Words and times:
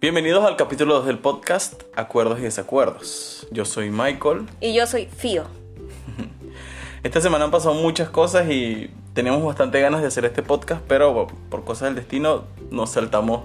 Bienvenidos 0.00 0.44
al 0.44 0.56
capítulo 0.56 0.94
2 0.96 1.06
del 1.06 1.18
podcast 1.18 1.82
Acuerdos 1.96 2.38
y 2.38 2.42
Desacuerdos. 2.42 3.46
Yo 3.50 3.64
soy 3.64 3.90
Michael. 3.90 4.46
Y 4.60 4.74
yo 4.74 4.86
soy 4.86 5.06
Fío. 5.06 5.44
Esta 7.02 7.20
semana 7.20 7.44
han 7.46 7.50
pasado 7.50 7.74
muchas 7.74 8.10
cosas 8.10 8.50
y 8.50 8.90
teníamos 9.14 9.42
bastante 9.44 9.80
ganas 9.80 10.02
de 10.02 10.08
hacer 10.08 10.24
este 10.24 10.42
podcast, 10.42 10.82
pero 10.86 11.26
por 11.48 11.64
cosas 11.64 11.88
del 11.88 11.94
destino 11.96 12.44
nos 12.70 12.90
saltamos 12.90 13.44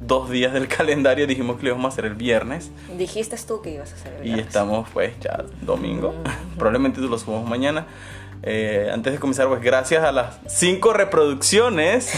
dos 0.00 0.30
días 0.30 0.52
del 0.52 0.66
calendario. 0.76 1.26
Dijimos 1.26 1.56
que 1.56 1.64
lo 1.64 1.68
íbamos 1.70 1.86
a 1.86 1.88
hacer 1.92 2.06
el 2.06 2.14
viernes 2.14 2.70
Dijiste 2.96 3.36
tú 3.46 3.60
que 3.60 3.70
ibas 3.74 3.92
a 3.92 3.96
hacer 3.96 4.14
el 4.14 4.20
y 4.20 4.24
viernes. 4.24 4.46
estamos 4.46 4.88
pues 4.92 5.12
ya 5.20 5.44
domingo. 5.60 6.14
Probablemente 6.56 7.00
lo 7.00 7.18
subamos 7.18 7.48
mañana. 7.48 7.86
Eh, 8.44 8.90
antes 8.92 9.12
de 9.12 9.18
comenzar, 9.20 9.48
pues 9.48 9.62
gracias 9.62 10.02
a 10.02 10.10
las 10.10 10.38
cinco 10.46 10.92
reproducciones 10.92 12.12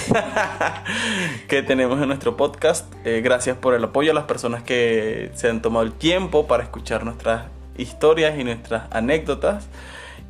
que 1.49 1.63
tenemos 1.63 2.01
en 2.01 2.09
nuestro 2.09 2.37
podcast. 2.37 2.91
Eh, 3.05 3.21
gracias 3.23 3.59
por 3.59 3.75
el 3.75 3.85
apoyo 3.85 4.11
a 4.13 4.15
las 4.15 4.25
personas 4.25 4.63
que 4.63 5.31
se 5.35 5.51
han 5.51 5.61
tomado 5.61 5.85
el 5.85 5.93
tiempo 5.93 6.47
para 6.47 6.63
escuchar 6.63 7.05
nuestras 7.05 7.45
historias 7.77 8.39
y 8.39 8.45
nuestras 8.45 8.85
anécdotas. 8.91 9.69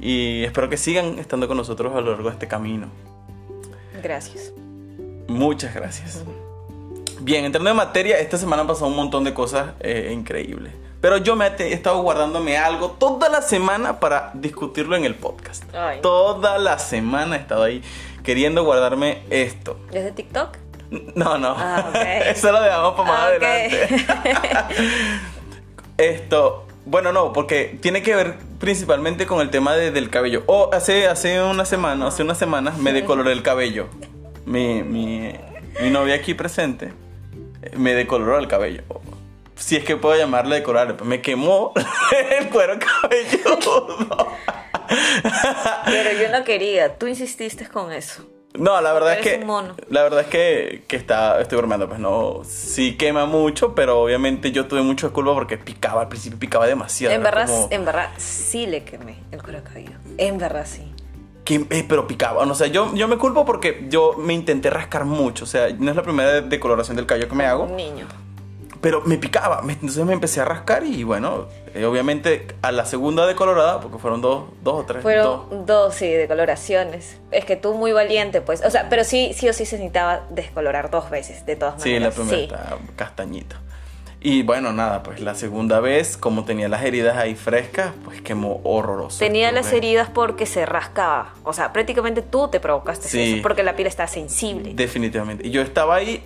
Y 0.01 0.43
espero 0.43 0.69
que 0.69 0.77
sigan 0.77 1.21
estando 1.21 1.47
con 1.47 1.57
nosotros 1.57 1.95
a 1.95 2.01
lo 2.01 2.11
largo 2.11 2.29
de 2.29 2.35
este 2.35 2.49
camino. 2.49 2.89
Gracias. 4.03 4.53
Muchas 5.29 5.75
gracias. 5.75 6.25
Bien, 7.21 7.45
entrando 7.45 7.71
en 7.71 7.77
materia, 7.77 8.19
esta 8.19 8.37
semana 8.37 8.63
han 8.63 8.69
pasado 8.69 8.89
un 8.89 8.97
montón 8.97 9.23
de 9.23 9.33
cosas 9.33 9.75
eh, 9.81 10.11
increíbles. 10.13 10.73
Pero 11.05 11.19
yo 11.19 11.37
me 11.37 11.47
he 11.49 11.73
estado 11.75 12.01
guardándome 12.01 12.57
algo 12.57 12.93
toda 12.93 13.29
la 13.29 13.43
semana 13.43 14.01
para 14.01 14.31
discutirlo 14.33 14.97
en 14.97 15.05
el 15.05 15.15
podcast. 15.15 15.63
Ay. 15.75 16.01
Toda 16.01 16.57
la 16.57 16.79
semana 16.79 17.37
he 17.37 17.41
estado 17.41 17.63
ahí 17.65 17.83
queriendo 18.23 18.65
guardarme 18.65 19.19
esto. 19.29 19.79
¿Desde 19.93 20.13
TikTok? 20.13 20.57
No, 21.15 21.37
no. 21.37 21.55
Ah. 21.59 21.91
Eso 22.25 22.51
lo 22.51 22.63
dejamos 22.63 22.95
para 22.95 23.09
más 23.11 23.21
Ah, 23.21 23.27
adelante. 23.27 23.89
Esto, 25.99 26.67
bueno, 26.87 27.13
no, 27.13 27.35
porque 27.35 27.77
tiene 27.83 28.03
que 28.03 28.15
ver 28.17 28.37
principalmente 28.59 29.27
con 29.27 29.43
el 29.43 29.51
tema 29.51 29.75
de- 29.75 29.91
del 29.91 30.09
cabello. 30.09 30.43
O 30.47 30.71
hace, 30.73 31.07
hace 31.07 31.43
una 31.43 31.67
semana, 31.67 32.07
hace 32.07 32.23
unas 32.23 32.39
semanas 32.39 32.79
me 32.79 32.95
decoloré 32.95 33.33
el 33.33 33.43
cabello. 33.43 33.89
Mi, 34.47 34.83
mi, 34.83 35.33
mi 35.83 35.91
novia 35.91 36.15
aquí 36.15 36.33
presente 36.33 36.93
eh, 37.61 37.73
me 37.77 37.93
decoloró 37.93 38.39
el 38.39 38.49
cabello. 38.49 38.83
Si 39.57 39.77
es 39.77 39.85
que 39.85 39.97
puedo 39.97 40.17
llamarle 40.17 40.57
decorar, 40.57 41.03
me 41.05 41.23
quemó 41.23 41.73
el 42.39 42.49
cuero 42.51 42.75
cabelludo. 42.79 44.29
Pero 45.87 46.11
yo 46.21 46.29
no 46.37 46.45
quería. 46.45 46.97
Tú 46.99 47.07
insististe 47.07 47.69
con 47.69 47.93
eso. 47.93 48.25
No, 48.57 48.81
la 48.81 48.93
verdad 48.93 49.15
es 49.15 49.19
Eres 49.27 49.33
que 49.35 49.41
un 49.41 49.47
mono. 49.49 49.75
la 49.89 50.03
verdad 50.05 50.21
es 50.21 50.27
que, 50.29 50.85
que 50.87 50.95
está 50.95 51.41
estoy 51.41 51.59
bromeando, 51.59 51.89
pues 51.89 51.99
no 51.99 52.43
sí 52.45 52.97
quema 52.97 53.27
mucho, 53.27 53.75
pero 53.75 54.01
obviamente 54.01 54.53
yo 54.53 54.67
tuve 54.69 54.81
mucho 54.83 55.13
culpa 55.13 55.35
porque 55.35 55.59
picaba 55.59 56.03
al 56.03 56.09
principio 56.09 56.39
picaba 56.39 56.65
demasiado. 56.69 57.13
En 57.17 57.23
verdad, 57.25 57.47
como 57.49 57.67
en 57.73 57.85
verdad, 57.85 58.11
sí 58.17 58.67
le 58.69 58.85
quemé 58.85 59.17
el 59.33 59.43
cuero 59.43 59.65
cabelludo. 59.65 59.99
En 60.19 60.39
verdad, 60.39 60.67
sí. 60.71 60.93
que- 61.45 61.67
eh, 61.69 61.85
pero 61.89 62.07
picaba, 62.07 62.45
o 62.45 62.55
sea, 62.55 62.69
yo 62.69 62.95
yo 62.95 63.09
me 63.09 63.19
culpo 63.19 63.45
porque 63.45 63.87
yo 63.89 64.13
me 64.19 64.35
intenté 64.35 64.71
rascar 64.71 65.05
mucho, 65.05 65.43
o 65.45 65.49
sea, 65.49 65.69
no 65.77 65.91
es 65.91 65.97
la 65.97 66.03
primera 66.03 66.41
decoloración 66.41 66.97
del 66.97 67.07
cabello 67.07 67.29
que 67.29 67.35
me 67.35 67.47
hago, 67.47 67.65
Un 67.65 67.75
niño. 67.77 68.07
Pero 68.85 69.01
me 69.07 69.17
picaba, 69.17 69.63
entonces 69.67 70.05
me 70.05 70.13
empecé 70.13 70.43
a 70.43 70.45
rascar 70.45 70.85
y 70.85 71.05
bueno, 71.05 71.47
eh, 71.75 71.87
obviamente 71.87 72.47
a 72.61 72.71
la 72.71 72.85
segunda 72.85 73.27
decolorada, 73.27 73.81
porque 73.81 73.97
fueron 73.97 74.21
dos, 74.21 74.45
dos 74.63 74.75
o 74.83 74.85
tres, 74.85 74.97
dos. 74.97 75.03
Fueron 75.03 75.65
dos, 75.65 75.95
sí, 75.95 76.07
decoloraciones. 76.07 77.19
Es 77.31 77.47
que 77.47 77.57
tú 77.57 77.73
muy 77.73 77.93
valiente, 77.93 78.43
pues. 78.43 78.63
O 78.63 78.71
sea, 78.71 78.89
pero 78.91 79.03
sí, 79.05 79.33
sí 79.35 79.49
o 79.49 79.55
sí 79.55 79.65
se 79.65 79.77
necesitaba 79.79 80.27
descolorar 80.29 80.91
dos 80.91 81.09
veces, 81.09 81.47
de 81.47 81.57
todas 81.57 81.83
Sí, 81.83 81.99
la 81.99 82.11
maneras. 82.11 82.15
primera 82.15 82.69
Sí. 82.77 82.93
castañita. 82.95 83.57
Y 84.21 84.43
bueno, 84.43 84.73
nada, 84.73 85.03
pues 85.03 85.21
la 85.21 85.35
segunda 85.35 85.81
vez, 85.81 86.17
como 86.19 86.45
tenía 86.45 86.69
las 86.69 86.83
heridas 86.85 87.17
ahí 87.17 87.35
frescas, 87.35 87.93
pues 88.05 88.21
quemó 88.21 88.61
horroroso. 88.65 89.19
Tenía 89.19 89.51
las 89.51 89.73
heridas 89.73 90.09
porque 90.11 90.45
se 90.47 90.67
rascaba. 90.67 91.33
O 91.43 91.53
sea, 91.55 91.73
prácticamente 91.73 92.21
tú 92.21 92.49
te 92.49 92.61
provocaste 92.61 93.09
Sí. 93.09 93.33
eso, 93.35 93.43
porque 93.43 93.63
la 93.63 93.77
piel 93.77 93.87
está 93.89 94.07
sensible. 94.07 94.73
Definitivamente. 94.75 95.47
Y 95.47 95.51
yo 95.51 95.61
estaba 95.63 95.97
ahí 95.97 96.23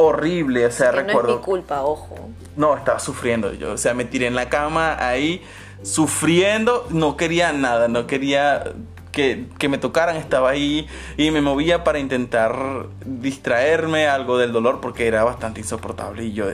horrible, 0.00 0.66
o 0.66 0.70
sea, 0.70 0.90
que 0.90 0.96
no 0.96 1.00
es 1.02 1.06
recuerdo. 1.08 1.36
mi 1.38 1.42
culpa, 1.44 1.82
ojo. 1.82 2.30
No, 2.56 2.76
estaba 2.76 2.98
sufriendo 2.98 3.52
yo. 3.52 3.72
O 3.72 3.76
sea, 3.78 3.94
me 3.94 4.04
tiré 4.04 4.26
en 4.26 4.34
la 4.34 4.48
cama 4.48 4.96
ahí, 4.98 5.42
sufriendo. 5.82 6.86
No 6.90 7.16
quería 7.16 7.52
nada, 7.52 7.88
no 7.88 8.06
quería 8.06 8.64
que, 9.12 9.46
que 9.58 9.68
me 9.68 9.78
tocaran. 9.78 10.16
Estaba 10.16 10.50
ahí 10.50 10.86
y 11.16 11.30
me 11.30 11.40
movía 11.40 11.84
para 11.84 11.98
intentar 11.98 12.86
distraerme 13.04 14.06
algo 14.08 14.38
del 14.38 14.52
dolor 14.52 14.80
porque 14.80 15.06
era 15.06 15.22
bastante 15.24 15.60
insoportable. 15.60 16.24
Y 16.24 16.32
yo, 16.32 16.46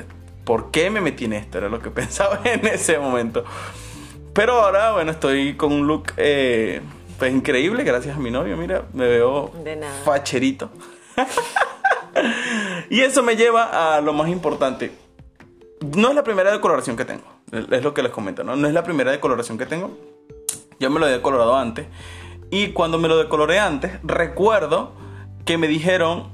¿por 0.45 0.71
qué 0.71 0.91
me 0.91 1.01
metí 1.01 1.25
en 1.27 1.33
esto? 1.35 1.59
Era 1.59 1.69
lo 1.69 1.81
que 1.81 1.91
pensaba 2.03 2.41
en 2.45 2.67
ese 2.67 2.99
momento. 2.99 3.45
Pero 4.33 4.61
ahora, 4.61 4.93
bueno, 4.93 5.13
estoy 5.13 5.55
con 5.57 5.73
un 5.73 5.87
look 5.87 6.13
eh, 6.19 6.83
pues 7.19 7.33
increíble, 7.33 7.85
gracias 7.85 8.17
a 8.17 8.21
mi 8.21 8.31
novio. 8.31 8.57
Mira, 8.57 8.83
me 8.93 9.07
veo 9.09 9.51
De 9.65 9.77
nada. 9.77 10.03
facherito. 10.05 10.71
Y 12.91 13.01
eso 13.01 13.23
me 13.23 13.35
lleva 13.35 13.97
a 13.97 14.01
lo 14.01 14.13
más 14.13 14.29
importante. 14.29 14.93
No 15.97 16.11
es 16.11 16.15
la 16.15 16.23
primera 16.23 16.53
decoloración 16.53 16.97
que 16.97 17.05
tengo. 17.05 17.25
Es 17.71 17.83
lo 17.83 17.95
que 17.95 18.03
les 18.03 18.13
comento, 18.13 18.45
¿no? 18.45 18.57
No 18.57 18.69
es 18.69 18.75
la 18.75 18.85
primera 18.85 19.11
decoloración 19.11 19.59
que 19.59 19.67
tengo. 19.67 19.99
Yo 20.79 20.91
me 20.91 21.01
lo 21.01 21.09
he 21.09 21.11
decolorado 21.11 21.57
antes. 21.57 21.87
Y 22.51 22.69
cuando 22.69 22.99
me 22.99 23.09
lo 23.09 23.19
decoloré 23.19 23.59
antes, 23.59 23.93
recuerdo 24.05 24.93
que 25.45 25.59
me 25.59 25.69
dijeron 25.69 26.29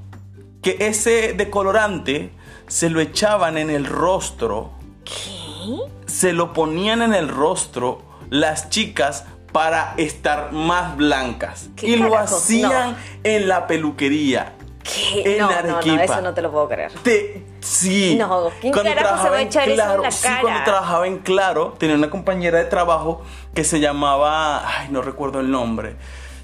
que 0.62 0.76
ese 0.80 1.32
decolorante 1.32 2.32
se 2.66 2.90
lo 2.90 3.00
echaban 3.00 3.58
en 3.58 3.70
el 3.70 3.86
rostro. 3.86 4.72
¿Qué? 5.04 5.78
Se 6.06 6.32
lo 6.32 6.52
ponían 6.52 7.02
en 7.02 7.14
el 7.14 7.28
rostro 7.28 8.02
las 8.30 8.70
chicas 8.70 9.24
para 9.52 9.94
estar 9.96 10.52
más 10.52 10.96
blancas. 10.96 11.68
¿Qué 11.76 11.88
Y 11.88 11.96
lo 11.96 12.16
hacían 12.16 12.96
en 13.22 13.48
la 13.48 13.66
peluquería. 13.66 14.54
¿Qué? 14.82 15.34
En 15.34 15.38
No, 15.38 15.50
no, 15.62 15.80
no, 15.80 16.00
eso 16.00 16.20
no 16.20 16.34
te 16.34 16.42
lo 16.42 16.50
puedo 16.50 16.68
creer. 16.68 16.92
Te, 17.02 17.42
sí. 17.60 18.16
No, 18.18 18.50
¿quién 18.60 18.72
carajo 18.72 19.22
se 19.22 19.30
va 19.30 19.36
a 19.36 19.42
echar 19.42 19.68
eso 19.68 19.70
en 19.70 19.76
Claro, 19.86 20.02
la 20.02 20.10
sí, 20.10 20.22
cara? 20.22 20.40
cuando 20.40 20.64
trabajaba 20.64 21.06
en 21.06 21.18
Claro, 21.18 21.74
tenía 21.78 21.96
una 21.96 22.10
compañera 22.10 22.58
de 22.58 22.64
trabajo 22.64 23.22
que 23.54 23.64
se 23.64 23.80
llamaba, 23.80 24.66
ay, 24.66 24.88
no 24.90 25.02
recuerdo 25.02 25.40
el 25.40 25.50
nombre. 25.50 25.96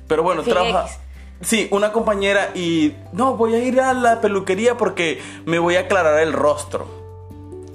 Pero 0.06 0.22
bueno, 0.22 0.42
trabaja 0.42 0.86
X. 0.86 0.98
Sí, 1.40 1.68
una 1.70 1.92
compañera 1.92 2.50
y 2.54 2.94
no, 3.12 3.34
voy 3.36 3.54
a 3.54 3.58
ir 3.58 3.80
a 3.80 3.92
la 3.94 4.20
peluquería 4.20 4.76
porque 4.76 5.20
me 5.44 5.58
voy 5.58 5.76
a 5.76 5.80
aclarar 5.80 6.18
el 6.20 6.32
rostro. 6.32 6.86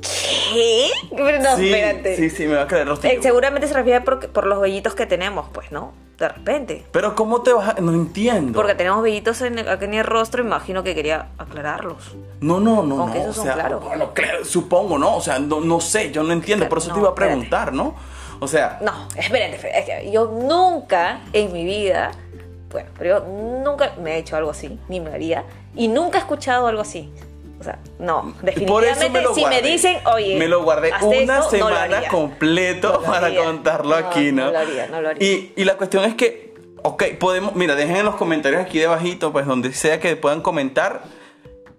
¿Qué? 0.01 0.89
Pero 1.15 1.39
no, 1.39 1.55
sí, 1.55 1.71
espérate. 1.71 2.15
sí, 2.17 2.29
sí, 2.29 2.45
me 2.45 2.55
va 2.55 2.61
a 2.61 2.63
aclarar 2.65 2.83
el 2.87 2.89
rostro. 2.89 3.09
Eh, 3.09 3.19
seguramente 3.21 3.67
se 3.67 3.73
refiere 3.73 4.01
por, 4.01 4.29
por 4.29 4.45
los 4.45 4.59
vellitos 4.59 4.95
que 4.95 5.05
tenemos, 5.05 5.47
pues, 5.53 5.71
¿no? 5.71 5.93
De 6.23 6.29
repente. 6.29 6.85
Pero 6.93 7.15
¿cómo 7.15 7.41
te 7.41 7.51
vas 7.51 7.67
a...? 7.75 7.81
No 7.81 7.91
entiendo. 7.91 8.53
Porque 8.53 8.75
tenemos 8.75 9.03
vellitos 9.03 9.41
en, 9.41 9.59
en 9.59 9.93
el 9.93 10.05
rostro, 10.05 10.41
imagino 10.41 10.81
que 10.81 10.95
quería 10.95 11.27
aclararlos. 11.37 12.15
No, 12.39 12.61
no, 12.61 12.81
no, 12.81 13.01
Aunque 13.01 13.17
no. 13.19 13.23
esos 13.25 13.33
o 13.39 13.41
son 13.41 13.43
sea, 13.45 13.53
claros. 13.55 13.83
bueno, 13.83 14.13
claro, 14.13 14.45
supongo, 14.45 14.97
¿no? 14.97 15.17
O 15.17 15.19
sea, 15.21 15.37
no, 15.39 15.59
no 15.59 15.81
sé, 15.81 16.11
yo 16.11 16.23
no 16.23 16.31
entiendo, 16.31 16.69
por 16.69 16.77
eso 16.77 16.87
No, 16.87 16.93
te 16.93 16.99
iba 17.01 17.09
a 17.09 17.11
espérate. 17.11 17.33
preguntar, 17.33 17.73
¿no? 17.73 17.95
O 18.39 18.47
sea, 18.47 18.79
No, 18.81 18.93
espérate, 19.17 19.55
espérate, 19.55 19.79
es 19.79 19.85
que 20.05 20.11
yo 20.13 20.27
nunca 20.27 21.19
en 21.33 21.51
mi 21.51 21.65
vida, 21.65 22.11
bueno, 22.71 22.89
pero 22.97 23.19
yo 23.19 23.25
nunca 23.65 23.91
me 24.01 24.13
he 24.13 24.17
hecho 24.19 24.37
algo 24.37 24.51
así, 24.51 24.79
ni 24.87 25.01
me 25.01 25.11
haría, 25.11 25.43
y 25.75 25.89
nunca 25.89 26.19
he 26.19 26.21
escuchado 26.21 26.67
algo 26.67 26.81
así. 26.83 27.11
O 27.63 27.65
sea, 27.65 27.79
no, 27.99 28.23
me 28.23 28.51
definitivamente 28.51 29.21
lo 29.21 29.33
si 29.33 29.39
guardé. 29.41 29.61
me 29.61 29.67
dicen, 29.69 29.97
oye, 30.13 30.35
me 30.37 30.49
lo 30.49 30.63
guardé 30.63 30.91
una 31.01 31.41
semana 31.43 32.07
completo 32.09 32.99
No 33.05 33.11
para 33.11 33.33
contarlo 33.33 33.97
No, 33.99 34.07
aquí, 34.07 34.33
¿no? 34.33 34.47
no 34.47 34.51
lo 34.51 34.59
haría, 34.59 34.87
no 34.87 35.01
lo 35.01 35.09
haría. 35.09 35.25
Y, 35.25 35.53
y 35.55 35.63
la 35.63 35.77
cuestión 35.77 36.03
es 36.03 36.15
que, 36.15 36.53
ok, 36.81 37.03
podemos, 37.19 37.55
mira, 37.55 37.75
dejen 37.75 37.95
en 37.95 38.05
los 38.05 38.15
comentarios 38.15 38.61
aquí 38.61 38.79
debajito, 38.79 39.31
pues 39.31 39.45
donde 39.45 39.71
sea 39.73 40.01
que 40.01 40.17
puedan 40.17 40.41
comentar 40.41 41.03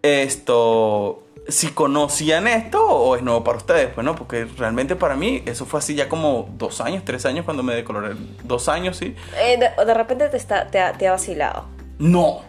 esto, 0.03 1.23
si 1.49 1.69
conocían 1.69 2.47
esto 2.47 2.83
o 2.87 3.17
es 3.17 3.23
nuevo 3.23 3.45
para 3.45 3.59
ustedes, 3.59 3.89
pues 3.95 4.05
no, 4.05 4.15
porque 4.15 4.47
realmente 4.57 4.97
para 4.97 5.17
mí 5.17 5.43
eso 5.47 5.67
fue 5.67 5.81
así 5.81 5.95
ya 5.95 6.09
como 6.09 6.49
dos 6.57 6.81
años, 6.81 7.03
tres 7.05 7.27
años 7.27 7.45
cuando 7.45 7.63
me 7.63 7.75
decoloré, 7.75 8.15
dos 8.43 8.69
años, 8.69 8.97
sí. 8.97 9.15
Eh, 9.39 9.59
de, 9.59 9.85
de 9.85 9.95
repente 9.95 10.29
te, 10.29 10.37
está, 10.37 10.67
te, 10.69 10.79
ha, 10.81 10.93
te 10.93 11.07
ha 11.09 11.13
vacilado. 11.13 11.67
No, 11.99 12.43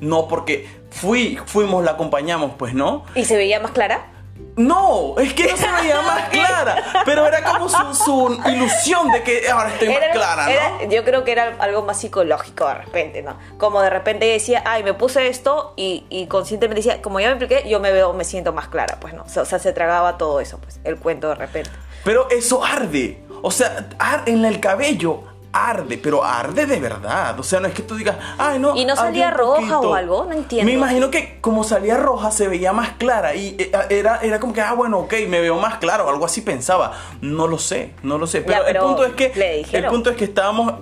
no, 0.00 0.28
porque 0.28 0.68
fui, 0.90 1.38
fuimos, 1.46 1.84
la 1.84 1.92
acompañamos, 1.92 2.52
pues 2.58 2.74
no. 2.74 3.04
¿Y 3.14 3.24
se 3.24 3.36
veía 3.36 3.60
más 3.60 3.72
clara? 3.72 4.12
No, 4.56 5.14
es 5.18 5.34
que 5.34 5.48
no 5.48 5.56
se 5.56 5.70
veía 5.70 6.00
más 6.02 6.28
clara, 6.30 6.84
pero 7.04 7.26
era 7.26 7.42
como 7.44 7.68
su, 7.68 7.94
su 7.94 8.40
ilusión 8.48 9.10
de 9.12 9.22
que 9.22 9.48
ahora 9.48 9.68
estoy 9.72 9.88
más 9.88 9.98
clara, 10.12 10.44
¿no? 10.46 10.50
era- 10.50 10.84
yo 10.88 11.04
creo 11.04 11.22
que 11.24 11.30
era 11.32 11.54
algo 11.60 11.82
más 11.82 12.00
psicológico 12.00 12.66
de 12.66 12.74
repente, 12.74 13.22
¿no? 13.22 13.36
Como 13.56 13.80
de 13.82 13.90
repente 13.90 14.26
decía, 14.26 14.62
ay, 14.66 14.82
me 14.82 14.94
puse 14.94 15.28
esto 15.28 15.74
y, 15.76 16.06
y 16.10 16.26
conscientemente 16.26 16.82
decía, 16.82 17.02
como 17.02 17.20
ya 17.20 17.28
me 17.28 17.34
expliqué, 17.44 17.68
yo 17.68 17.78
me 17.78 17.92
veo, 17.92 18.12
me 18.14 18.24
siento 18.24 18.52
más 18.52 18.66
clara, 18.68 18.98
pues 19.00 19.14
no. 19.14 19.22
O 19.22 19.28
sea, 19.28 19.42
o 19.42 19.46
sea, 19.46 19.60
se 19.60 19.72
tragaba 19.72 20.18
todo 20.18 20.40
eso, 20.40 20.58
pues, 20.58 20.80
el 20.82 20.96
cuento 20.98 21.28
de 21.28 21.34
repente. 21.36 21.70
Pero 22.04 22.28
eso 22.30 22.64
arde. 22.64 23.22
O 23.42 23.52
sea, 23.52 23.88
ar- 24.00 24.24
en 24.26 24.44
el 24.44 24.58
cabello 24.58 25.22
arde, 25.52 25.98
pero 25.98 26.24
arde 26.24 26.66
de 26.66 26.78
verdad. 26.78 27.38
O 27.38 27.42
sea, 27.42 27.60
no 27.60 27.68
es 27.68 27.74
que 27.74 27.82
tú 27.82 27.96
digas, 27.96 28.16
ay, 28.36 28.58
no. 28.58 28.76
¿Y 28.76 28.84
no 28.84 28.96
salía 28.96 29.30
roja 29.30 29.56
poquito". 29.56 29.80
o 29.80 29.94
algo? 29.94 30.24
No 30.24 30.32
entiendo. 30.32 30.66
Me 30.66 30.72
imagino 30.72 31.10
que 31.10 31.38
como 31.40 31.64
salía 31.64 31.96
roja 31.96 32.30
se 32.30 32.48
veía 32.48 32.72
más 32.72 32.90
clara 32.92 33.34
y 33.34 33.56
eh, 33.58 33.72
era, 33.90 34.18
era 34.18 34.40
como 34.40 34.52
que, 34.52 34.60
ah, 34.60 34.72
bueno, 34.74 34.98
ok, 35.00 35.14
me 35.28 35.40
veo 35.40 35.56
más 35.56 35.78
claro, 35.78 36.08
algo 36.08 36.24
así 36.24 36.42
pensaba. 36.42 36.92
No 37.20 37.46
lo 37.46 37.58
sé, 37.58 37.94
no 38.02 38.18
lo 38.18 38.26
sé. 38.26 38.42
Pero, 38.42 38.62
pero 38.66 38.80
el 38.80 38.86
punto 38.86 39.04
es 39.04 39.12
que. 39.12 39.66
El 39.72 39.86
punto 39.86 40.10
es 40.10 40.16
que 40.16 40.24
estábamos. 40.24 40.74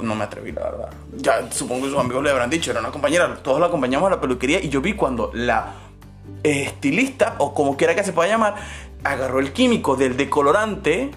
No 0.00 0.14
me 0.14 0.24
atreví, 0.24 0.52
la 0.52 0.62
verdad. 0.62 0.90
Ya 1.16 1.50
supongo 1.50 1.84
que 1.84 1.90
sus 1.90 1.98
amigos 1.98 2.22
le 2.22 2.30
habrán 2.30 2.50
dicho, 2.50 2.70
era 2.70 2.80
una 2.80 2.90
compañera, 2.90 3.36
todos 3.42 3.60
la 3.60 3.66
acompañamos 3.66 4.06
a 4.08 4.16
la 4.16 4.20
peluquería 4.20 4.62
y 4.62 4.68
yo 4.68 4.80
vi 4.80 4.92
cuando 4.92 5.30
la 5.32 5.72
estilista, 6.42 7.36
o 7.38 7.54
como 7.54 7.76
quiera 7.76 7.94
que 7.94 8.04
se 8.04 8.12
pueda 8.12 8.28
llamar, 8.28 8.54
agarró 9.04 9.40
el 9.40 9.52
químico 9.52 9.96
del 9.96 10.16
decolorante 10.16 11.10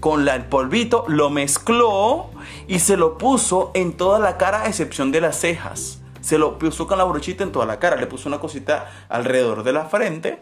con 0.00 0.24
la, 0.24 0.34
el 0.36 0.44
polvito, 0.44 1.04
lo 1.08 1.30
mezcló 1.30 2.30
y 2.66 2.78
se 2.78 2.96
lo 2.96 3.18
puso 3.18 3.70
en 3.74 3.94
toda 3.96 4.18
la 4.18 4.36
cara 4.36 4.62
a 4.62 4.66
excepción 4.68 5.10
de 5.12 5.20
las 5.20 5.38
cejas. 5.40 6.00
Se 6.20 6.38
lo 6.38 6.58
puso 6.58 6.86
con 6.86 6.98
la 6.98 7.04
brochita 7.04 7.42
en 7.44 7.52
toda 7.52 7.66
la 7.66 7.78
cara, 7.78 7.96
le 7.96 8.06
puso 8.06 8.28
una 8.28 8.38
cosita 8.38 8.90
alrededor 9.08 9.62
de 9.62 9.72
la 9.72 9.86
frente, 9.86 10.38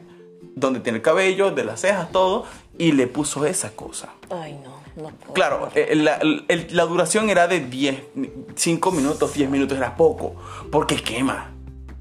donde 0.55 0.81
tiene 0.81 0.97
el 0.99 1.03
cabello, 1.03 1.51
de 1.51 1.65
las 1.65 1.81
cejas, 1.81 2.11
todo, 2.13 2.45
y 2.79 2.93
le 2.93 3.07
puso 3.07 3.45
esa 3.47 3.71
cosa. 3.77 4.09
Ay, 4.31 4.59
no, 4.65 4.81
no 5.03 5.11
puedo. 5.11 5.33
Claro, 5.35 5.69
eh, 5.75 5.95
la, 5.95 6.19
la 6.71 6.85
duración 6.87 7.31
era 7.31 7.47
de 7.47 7.61
10, 7.61 8.03
5 8.55 8.91
minutos, 8.91 9.35
10 9.35 9.51
minutos 9.51 9.77
era 9.79 9.97
poco, 9.97 10.35
porque 10.73 10.97
quema, 10.97 11.51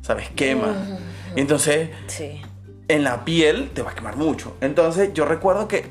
¿sabes? 0.01 0.29
Quema. 0.29 0.73
Entonces, 1.35 1.89
Sí. 2.07 2.41
en 2.87 3.03
la 3.03 3.25
piel 3.25 3.71
te 3.73 3.81
va 3.81 3.91
a 3.91 3.95
quemar 3.95 4.15
mucho. 4.15 4.53
Entonces, 4.61 5.13
yo 5.13 5.25
recuerdo 5.25 5.67
que 5.67 5.89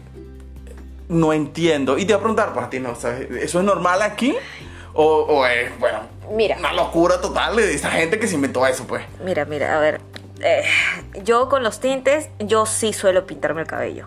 no 1.08 1.32
entiendo. 1.32 1.98
Y 1.98 2.04
te 2.04 2.12
voy 2.14 2.20
a 2.20 2.22
preguntar, 2.22 2.54
para 2.54 2.70
ti, 2.70 2.80
¿no? 2.80 2.94
¿Sabes? 2.94 3.30
¿Eso 3.30 3.58
es 3.58 3.64
normal 3.64 4.02
aquí? 4.02 4.34
O, 4.94 5.04
o 5.04 5.46
es, 5.46 5.76
bueno, 5.78 6.00
Mira. 6.30 6.56
una 6.58 6.72
locura 6.72 7.20
total 7.20 7.56
de 7.56 7.74
esa 7.74 7.90
gente 7.90 8.18
que 8.18 8.28
se 8.28 8.36
inventó 8.36 8.66
eso, 8.66 8.86
pues. 8.86 9.04
Mira, 9.24 9.44
mira, 9.44 9.76
a 9.76 9.80
ver. 9.80 10.00
eh, 10.40 10.62
yo 11.24 11.48
con 11.48 11.62
los 11.62 11.80
tintes, 11.80 12.28
yo 12.38 12.64
sí 12.66 12.92
suelo 12.92 13.26
pintarme 13.26 13.62
el 13.62 13.66
cabello. 13.66 14.06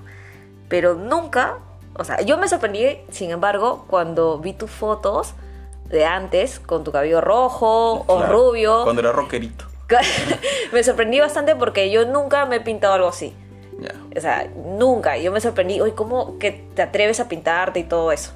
Pero 0.70 0.96
nunca, 0.96 1.58
o 1.94 2.04
sea, 2.04 2.22
yo 2.22 2.38
me 2.38 2.48
sorprendí, 2.48 3.00
sin 3.12 3.32
embargo, 3.32 3.86
cuando 3.90 4.40
vi 4.40 4.54
tus 4.54 4.72
fotos 4.72 5.34
de 5.90 6.06
antes 6.06 6.60
con 6.60 6.84
tu 6.84 6.92
cabello 6.92 7.22
rojo 7.22 8.04
o 8.08 8.24
rubio. 8.24 8.84
Cuando 8.84 9.02
era 9.02 9.12
rockerito. 9.12 9.66
me 10.74 10.84
sorprendí 10.84 11.20
bastante 11.20 11.56
porque 11.56 11.90
yo 11.92 12.06
nunca 12.06 12.46
me 12.46 12.58
he 12.58 12.62
pintado 12.62 12.94
algo 12.94 13.08
así. 13.08 13.34
Ya. 13.80 13.94
O 14.16 14.22
sea, 14.22 14.50
nunca. 14.78 15.18
Yo 15.18 15.32
me 15.32 15.42
sorprendí, 15.42 15.80
oye, 15.82 15.94
¿cómo 15.94 16.40
que 16.40 16.68
te 16.76 16.82
atreves 16.82 17.20
a 17.20 17.28
pintarte 17.28 17.80
y 17.80 17.84
todo 17.84 18.12
eso? 18.12 18.32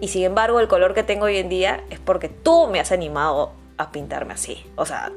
Y 0.00 0.08
sin 0.08 0.24
embargo, 0.24 0.60
el 0.60 0.68
color 0.68 0.94
que 0.94 1.02
tengo 1.02 1.26
hoy 1.26 1.36
en 1.36 1.48
día 1.48 1.84
es 1.90 1.98
porque 1.98 2.28
tú 2.28 2.66
me 2.66 2.80
has 2.80 2.90
animado 2.90 3.52
a 3.76 3.92
pintarme 3.92 4.34
así. 4.34 4.64
O 4.76 4.86
sea, 4.86 5.12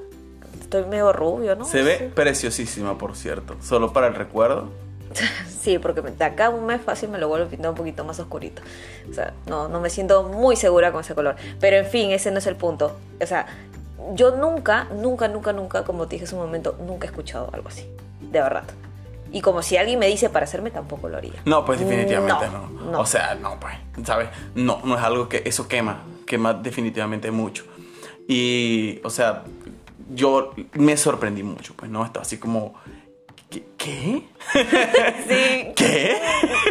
estoy 0.59 0.85
medio 0.85 1.13
rubio, 1.13 1.55
¿no? 1.55 1.65
Se 1.65 1.83
ve 1.83 2.11
preciosísima, 2.13 2.97
por 2.97 3.15
cierto. 3.15 3.55
Solo 3.61 3.93
para 3.93 4.07
el 4.07 4.15
recuerdo. 4.15 4.69
Sí, 5.63 5.79
porque 5.79 6.01
de 6.01 6.25
acá 6.25 6.49
un 6.49 6.65
mes 6.65 6.81
fácil 6.81 7.07
me 7.07 7.17
lo 7.17 7.29
vuelvo 7.29 7.45
a 7.45 7.49
pintar 7.49 7.69
un 7.69 7.77
poquito 7.77 8.03
más 8.03 8.19
oscurito. 8.19 8.61
O 9.09 9.13
sea, 9.13 9.31
no, 9.47 9.69
no 9.69 9.79
me 9.79 9.89
siento 9.89 10.23
muy 10.23 10.57
segura 10.57 10.91
con 10.91 10.99
ese 10.99 11.15
color. 11.15 11.37
Pero 11.61 11.77
en 11.77 11.85
fin, 11.85 12.11
ese 12.11 12.31
no 12.31 12.39
es 12.39 12.47
el 12.47 12.57
punto. 12.57 12.97
O 13.21 13.25
sea, 13.25 13.47
yo 14.13 14.35
nunca, 14.35 14.87
nunca, 14.93 15.29
nunca, 15.29 15.53
nunca, 15.53 15.83
como 15.85 16.07
te 16.07 16.15
dije 16.15 16.25
hace 16.25 16.35
un 16.35 16.41
momento, 16.41 16.75
nunca 16.85 17.07
he 17.07 17.09
escuchado 17.09 17.49
algo 17.53 17.69
así. 17.69 17.87
De 18.19 18.41
verdad. 18.41 18.65
Y 19.33 19.41
como 19.41 19.63
si 19.63 19.77
alguien 19.77 19.97
me 19.97 20.07
dice 20.07 20.29
para 20.29 20.45
hacerme, 20.45 20.69
tampoco 20.69 21.09
lo 21.09 21.17
haría. 21.17 21.41
No, 21.45 21.65
pues 21.65 21.79
definitivamente 21.79 22.45
No, 22.47 22.69
no, 22.69 22.91
no. 22.91 22.99
O 22.99 23.05
sea, 23.05 23.33
no, 23.33 23.59
pues, 23.59 23.73
¿sabes? 24.05 24.29
No, 24.53 24.79
no 24.83 24.95
es 24.95 25.03
algo 25.03 25.27
que 25.27 25.41
eso 25.43 25.67
quema, 25.67 26.03
quema 26.27 26.53
definitivamente 26.53 27.31
mucho. 27.31 27.65
Y, 28.27 29.01
o 29.03 29.09
sea, 29.09 29.43
yo 30.13 30.53
me 30.73 30.95
sorprendí 30.97 31.41
mucho, 31.41 31.73
pues, 31.75 31.89
¿no? 31.89 32.05
Estaba 32.05 32.21
así 32.21 32.37
como, 32.37 32.75
¿qué? 33.53 33.63
¿Qué? 33.77 34.23
Sí. 35.27 35.73
¿Qué? 35.75 36.17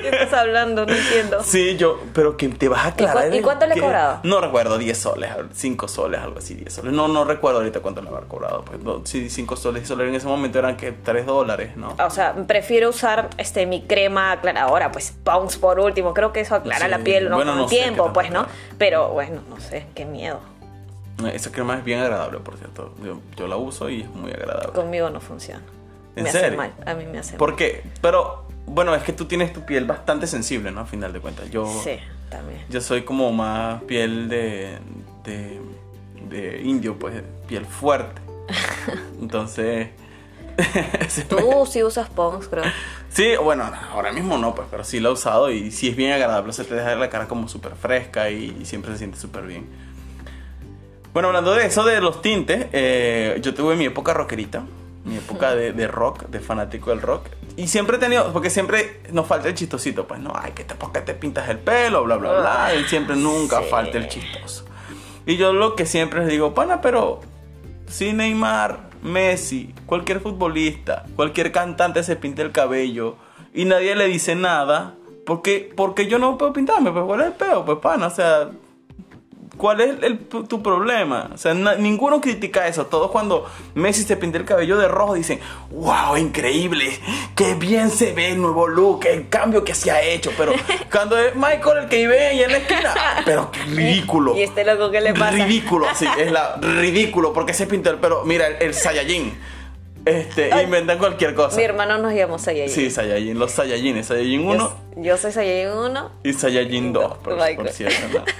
¿Qué 0.02 0.08
estás 0.08 0.32
hablando? 0.34 0.84
No 0.86 0.92
entiendo. 0.94 1.42
Sí, 1.42 1.76
yo, 1.76 1.98
pero 2.14 2.36
que 2.36 2.48
te 2.48 2.68
vas 2.68 2.84
a 2.84 2.88
aclarar. 2.88 3.30
cu- 3.30 3.36
y 3.36 3.40
cuánto 3.40 3.66
le 3.66 3.74
qué. 3.74 3.80
cobraba? 3.80 4.20
No 4.24 4.40
recuerdo, 4.40 4.78
10 4.78 4.96
soles, 4.98 5.30
5 5.52 5.88
soles, 5.88 6.20
algo 6.20 6.38
así, 6.38 6.54
10 6.54 6.72
soles. 6.72 6.92
No, 6.92 7.08
no 7.08 7.24
recuerdo 7.24 7.58
ahorita 7.60 7.80
cuánto 7.80 8.02
le 8.02 8.08
habrá 8.08 8.22
cobrado. 8.22 8.64
Pues, 8.64 8.80
no, 8.80 9.00
sí, 9.04 9.30
5 9.30 9.56
soles, 9.56 9.82
10 9.82 9.88
soles 9.88 10.08
en 10.08 10.14
ese 10.14 10.26
momento 10.26 10.58
eran 10.58 10.76
que 10.76 10.92
3 10.92 11.26
dólares, 11.26 11.76
¿no? 11.76 11.94
O 12.04 12.10
sea, 12.10 12.34
prefiero 12.46 12.90
usar 12.90 13.30
este 13.38 13.66
mi 13.66 13.82
crema 13.82 14.32
aclaradora, 14.32 14.90
pues 14.92 15.12
Pons 15.24 15.56
por 15.56 15.80
último. 15.80 16.14
Creo 16.14 16.32
que 16.32 16.40
eso 16.40 16.54
aclara 16.54 16.84
Sí, 16.86 16.90
la 16.90 16.98
piel 16.98 17.28
¿no? 17.30 17.36
bueno, 17.36 17.54
no 17.54 17.66
tiempo, 17.66 18.12
pues, 18.12 18.30
¿no? 18.30 18.46
Pero 18.78 19.08
bueno, 19.10 19.40
no 19.48 19.58
sé, 19.60 19.86
qué 19.94 20.04
miedo. 20.04 20.40
Esa 21.32 21.52
crema 21.52 21.76
es 21.78 21.84
bien 21.84 22.00
agradable, 22.00 22.38
por 22.40 22.56
cierto. 22.56 22.94
Yo, 23.04 23.20
yo 23.36 23.46
la 23.46 23.56
uso 23.56 23.88
y 23.88 24.02
es 24.02 24.08
muy 24.10 24.32
agradable. 24.32 24.72
Conmigo 24.72 25.08
no 25.10 25.20
funciona. 25.20 25.62
¿En 26.16 26.24
me 26.24 26.30
hace 26.30 26.40
serio? 26.40 26.58
mal. 26.58 26.72
A 26.84 26.94
mí 26.94 27.04
me 27.06 27.18
hace 27.18 27.36
¿Por 27.36 27.56
qué? 27.56 27.82
Pero, 28.00 28.46
bueno, 28.66 28.94
es 28.94 29.02
que 29.02 29.12
tú 29.12 29.24
tienes 29.26 29.52
tu 29.52 29.64
piel 29.64 29.84
bastante 29.86 30.26
sensible, 30.26 30.70
¿no? 30.70 30.80
A 30.80 30.86
final 30.86 31.12
de 31.12 31.20
cuentas. 31.20 31.50
Yo, 31.50 31.64
mal. 31.64 31.82
Sí, 31.84 31.98
también. 32.28 32.64
yo 32.68 32.80
soy 32.80 33.02
como 33.02 33.32
más 33.32 33.82
piel 33.84 34.28
de, 34.28 34.78
de, 35.24 35.60
de 36.28 36.62
indio, 36.62 36.98
pues, 36.98 37.22
piel 37.46 37.66
fuerte. 37.66 38.20
Entonces... 39.20 39.88
Tú 41.30 41.64
sí 41.66 41.82
usas 41.82 42.10
Pons, 42.10 42.46
creo. 42.46 42.64
Sí, 43.08 43.32
bueno, 43.42 43.70
ahora 43.90 44.12
mismo 44.12 44.36
no, 44.36 44.54
pues, 44.54 44.68
pero 44.70 44.84
sí 44.84 45.00
la 45.00 45.08
he 45.08 45.12
usado 45.12 45.50
y 45.50 45.70
sí 45.70 45.88
es 45.88 45.96
bien 45.96 46.12
agradable. 46.12 46.52
Se 46.52 46.64
te 46.64 46.74
deja 46.74 46.94
la 46.94 47.08
cara 47.08 47.26
como 47.26 47.48
súper 47.48 47.74
fresca 47.74 48.28
y, 48.30 48.56
y 48.60 48.64
siempre 48.66 48.92
se 48.92 48.98
siente 48.98 49.18
súper 49.18 49.46
bien. 49.46 49.66
Bueno, 51.12 51.28
hablando 51.28 51.54
de 51.54 51.66
eso, 51.66 51.84
de 51.84 52.00
los 52.00 52.22
tintes, 52.22 52.68
eh, 52.72 53.38
yo 53.42 53.52
tuve 53.52 53.76
mi 53.76 53.84
época 53.84 54.14
rockerita, 54.14 54.64
mi 55.04 55.16
época 55.16 55.54
de, 55.54 55.72
de 55.72 55.88
rock, 55.88 56.26
de 56.28 56.40
fanático 56.40 56.90
del 56.90 57.02
rock. 57.02 57.26
Y 57.56 57.66
siempre 57.68 57.96
he 57.96 58.00
tenido, 58.00 58.32
porque 58.32 58.50
siempre 58.50 59.00
nos 59.12 59.26
falta 59.26 59.48
el 59.48 59.54
chistosito, 59.54 60.06
pues 60.06 60.20
no, 60.20 60.32
ay, 60.34 60.52
que 60.52 60.64
te, 60.64 60.74
¿por 60.74 60.92
qué 60.92 61.00
te 61.00 61.14
pintas 61.14 61.48
el 61.48 61.58
pelo? 61.58 62.04
Bla, 62.04 62.16
bla, 62.16 62.32
bla. 62.40 62.74
Y 62.80 62.84
siempre 62.84 63.16
nunca 63.16 63.58
Sí. 63.60 63.66
falta 63.70 63.98
el 63.98 64.08
chistoso. 64.08 64.64
Y 65.26 65.36
yo 65.36 65.52
lo 65.52 65.76
que 65.76 65.86
siempre 65.86 66.20
les 66.20 66.28
digo, 66.28 66.54
pana, 66.54 66.80
pero 66.80 67.20
si 67.86 68.12
Neymar, 68.12 68.90
Messi, 69.02 69.74
cualquier 69.86 70.20
futbolista, 70.20 71.04
cualquier 71.16 71.52
cantante 71.52 72.02
se 72.04 72.16
pinta 72.16 72.42
el 72.42 72.52
cabello 72.52 73.16
y 73.52 73.64
nadie 73.64 73.94
le 73.96 74.06
dice 74.06 74.34
nada, 74.36 74.94
¿por 75.26 75.42
qué, 75.42 75.72
porque 75.76 76.06
yo 76.06 76.18
no 76.18 76.38
puedo 76.38 76.52
pintarme? 76.52 76.90
Pues 76.92 77.04
cuál 77.04 77.20
es 77.20 77.26
el 77.26 77.32
peo, 77.34 77.64
pues 77.64 77.78
pana, 77.78 78.06
o 78.06 78.10
sea, 78.10 78.50
¿cuál 79.56 79.80
es 79.80 80.02
el- 80.02 80.18
tu 80.18 80.62
problema? 80.62 81.30
O 81.34 81.36
sea, 81.38 81.54
na- 81.54 81.74
ninguno 81.74 82.20
critica 82.20 82.66
eso. 82.66 82.86
Todos 82.86 83.10
cuando 83.10 83.46
Messi 83.74 84.02
se 84.02 84.16
pinta 84.16 84.38
el 84.38 84.44
cabello 84.44 84.76
de 84.78 84.88
rojo 84.88 85.14
dicen, 85.14 85.40
wow, 85.70 86.16
increíble, 86.16 86.98
qué 87.36 87.54
bien 87.54 87.90
se 87.90 88.12
ve 88.12 88.30
el 88.30 88.40
nuevo 88.40 88.66
look, 88.68 89.04
el 89.06 89.28
cambio 89.28 89.62
que 89.64 89.74
se 89.74 89.90
ha 89.90 90.02
hecho. 90.02 90.32
Pero 90.36 90.52
cuando 90.90 91.18
es 91.18 91.34
Michael 91.34 91.84
el 91.84 91.88
que 91.88 91.96
vive 91.98 92.26
ahí 92.28 92.42
en 92.42 92.52
la 92.52 92.58
esquina, 92.58 92.94
pero 93.24 93.50
qué 93.50 93.60
ridículo. 93.64 94.36
¿Y 94.36 94.42
este 94.42 94.64
loco 94.64 94.90
qué 94.90 95.00
le 95.00 95.12
pasa? 95.14 95.30
Ridículo, 95.32 95.86
sí, 95.94 96.06
es 96.18 96.32
la 96.32 96.56
ridículo, 96.60 97.32
porque 97.32 97.54
se 97.54 97.66
pintó 97.66 97.90
el 97.90 97.98
pelo. 97.98 98.24
Mira, 98.24 98.46
el, 98.46 98.56
el 98.62 98.74
Saiyajin. 98.74 99.38
Este, 100.04 100.52
Ay. 100.52 100.64
inventan 100.64 100.98
cualquier 100.98 101.34
cosa. 101.34 101.56
Mi 101.56 101.62
hermano 101.62 101.98
nos 101.98 102.12
llama 102.12 102.38
Saiyajin. 102.38 102.74
Sí, 102.74 102.90
Saiyajin, 102.90 103.38
los 103.38 103.52
Saiyajines, 103.52 104.06
Saiyajin 104.06 104.46
1 104.48 104.56
Yo, 104.96 105.02
yo 105.02 105.16
soy 105.16 105.32
Saiyajin 105.32 105.72
1. 105.78 106.10
y 106.24 106.32
Saiyajin 106.32 106.92
2, 106.92 107.02
No, 107.02 107.18
por, 107.18 107.34
Michael. 107.34 107.56
por 107.56 107.68
cierto. 107.70 108.18
¿no? 108.18 108.24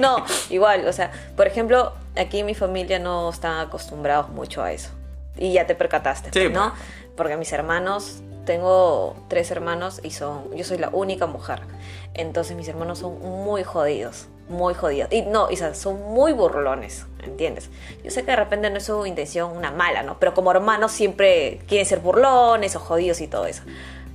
No, 0.00 0.24
igual, 0.50 0.86
o 0.88 0.92
sea, 0.92 1.12
por 1.36 1.46
ejemplo, 1.46 1.92
aquí 2.16 2.40
en 2.40 2.46
mi 2.46 2.54
familia 2.54 2.98
no 2.98 3.28
están 3.30 3.60
acostumbrados 3.60 4.28
mucho 4.30 4.62
a 4.62 4.72
eso. 4.72 4.90
Y 5.38 5.52
ya 5.52 5.66
te 5.66 5.74
percataste, 5.74 6.30
Sí, 6.32 6.48
pues, 6.48 6.52
¿no? 6.52 6.72
Porque 7.16 7.36
mis 7.36 7.52
hermanos, 7.52 8.20
tengo 8.44 9.14
tres 9.28 9.50
hermanos 9.50 10.00
y 10.02 10.10
son, 10.10 10.54
yo 10.54 10.64
soy 10.64 10.78
la 10.78 10.88
única 10.92 11.26
mujer. 11.26 11.60
Entonces 12.14 12.56
mis 12.56 12.68
hermanos 12.68 12.98
son 12.98 13.18
muy 13.20 13.62
jodidos, 13.64 14.26
muy 14.52 14.74
jodidos. 14.74 15.10
Y 15.12 15.22
no, 15.22 15.50
y, 15.50 15.56
son 15.56 16.00
muy 16.12 16.32
burlones, 16.32 17.06
¿entiendes? 17.22 17.70
Yo 18.04 18.10
sé 18.10 18.24
que 18.24 18.30
de 18.30 18.36
repente 18.36 18.70
no 18.70 18.76
es 18.76 18.84
su 18.84 19.04
intención 19.06 19.56
una 19.56 19.70
mala, 19.70 20.02
¿no? 20.02 20.18
Pero 20.18 20.34
como 20.34 20.50
hermanos 20.50 20.92
siempre 20.92 21.60
quieren 21.66 21.86
ser 21.86 22.00
burlones 22.00 22.76
o 22.76 22.80
jodidos 22.80 23.20
y 23.20 23.26
todo 23.26 23.46
eso. 23.46 23.62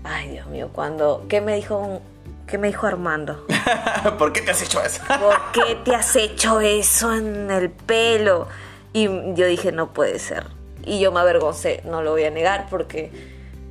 Ay, 0.03 0.29
Dios 0.29 0.47
mío, 0.47 0.69
cuando... 0.71 1.25
¿Qué 1.27 1.41
me 1.41 1.55
dijo, 1.55 1.77
un- 1.77 1.99
qué 2.47 2.57
me 2.57 2.67
dijo 2.67 2.87
Armando? 2.87 3.45
¿Por 4.17 4.31
qué 4.31 4.41
te 4.41 4.51
has 4.51 4.61
hecho 4.61 4.81
eso? 4.81 5.01
¿Por 5.07 5.51
qué 5.51 5.75
te 5.83 5.93
has 5.93 6.15
hecho 6.15 6.61
eso 6.61 7.13
en 7.13 7.51
el 7.51 7.69
pelo? 7.69 8.47
Y 8.93 9.05
yo 9.33 9.45
dije, 9.45 9.71
no 9.71 9.93
puede 9.93 10.19
ser. 10.19 10.45
Y 10.85 10.99
yo 10.99 11.11
me 11.11 11.19
avergoncé, 11.19 11.81
no 11.83 12.01
lo 12.01 12.11
voy 12.11 12.23
a 12.23 12.31
negar 12.31 12.67
porque, 12.69 13.11